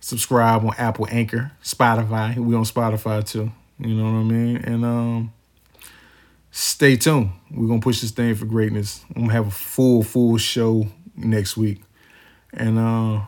[0.00, 2.36] Subscribe on Apple Anchor, Spotify.
[2.36, 3.52] We on Spotify too.
[3.78, 4.56] You know what I mean?
[4.56, 5.32] And um
[6.58, 7.30] stay tuned.
[7.52, 9.04] We're gonna push this thing for greatness.
[9.14, 11.80] I'm gonna have a full, full show next week.
[12.52, 13.20] And uh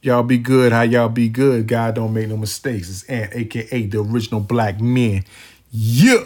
[0.00, 1.68] y'all be good how y'all be good.
[1.68, 2.88] God don't make no mistakes.
[2.88, 5.24] It's Ant, aka the original black man.
[5.70, 6.24] Yeah.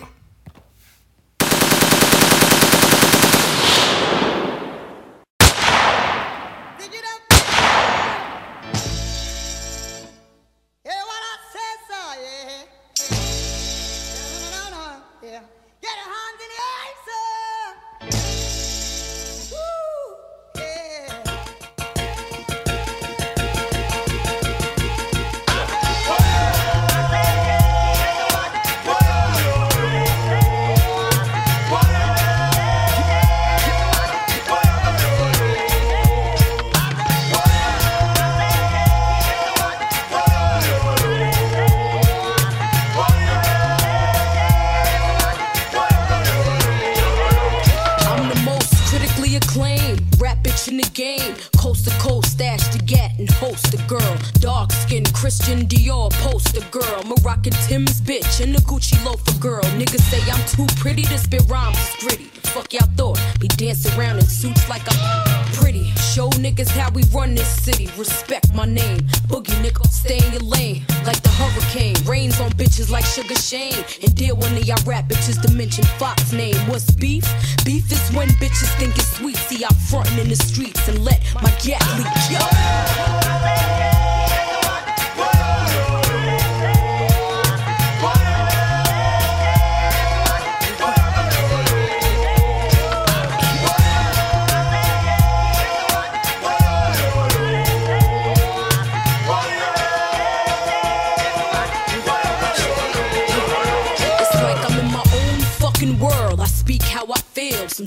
[79.56, 82.38] see I frontin' in the streets and let my gas leak.
[82.38, 84.13] Yo.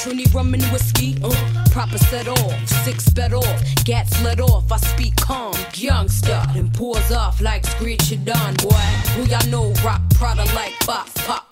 [0.00, 4.72] Trini rum and whiskey, uh, proper set off, six bet off, gats let off.
[4.72, 8.54] I speak calm, youngster, then pours off like screeching done.
[8.62, 8.70] boy.
[9.14, 11.49] Who y'all know rock Prada like pop Pop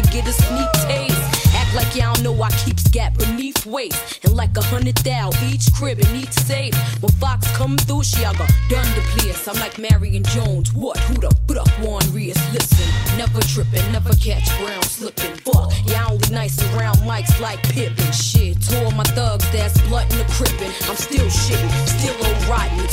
[0.00, 1.54] to get a sneak taste.
[1.56, 5.72] Act like y'all know I keep scat beneath waist and like a hundred thou each
[5.74, 6.74] crib and each safe.
[7.02, 9.48] When Fox come through Shy, I go done to Pierce.
[9.48, 10.72] I'm like Marion Jones.
[10.72, 10.98] What?
[11.08, 12.12] Who the fuck wants?
[12.12, 15.34] Listen, never tripping, never catch Brown slipping.
[15.46, 18.62] Fuck, y'all only nice around mics like Pip and shit.
[18.62, 20.72] Tore my thugs that's blunt in the crippin'.
[20.88, 22.18] I'm still shitting, still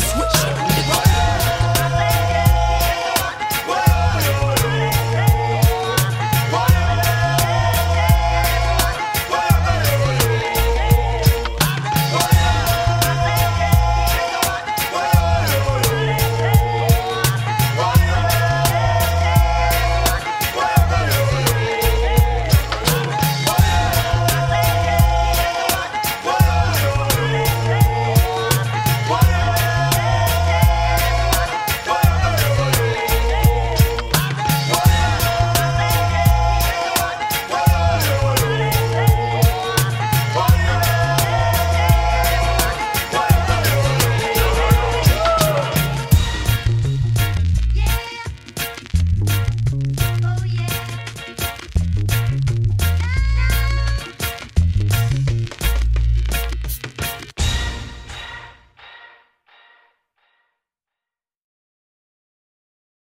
[0.05, 1.14] switch.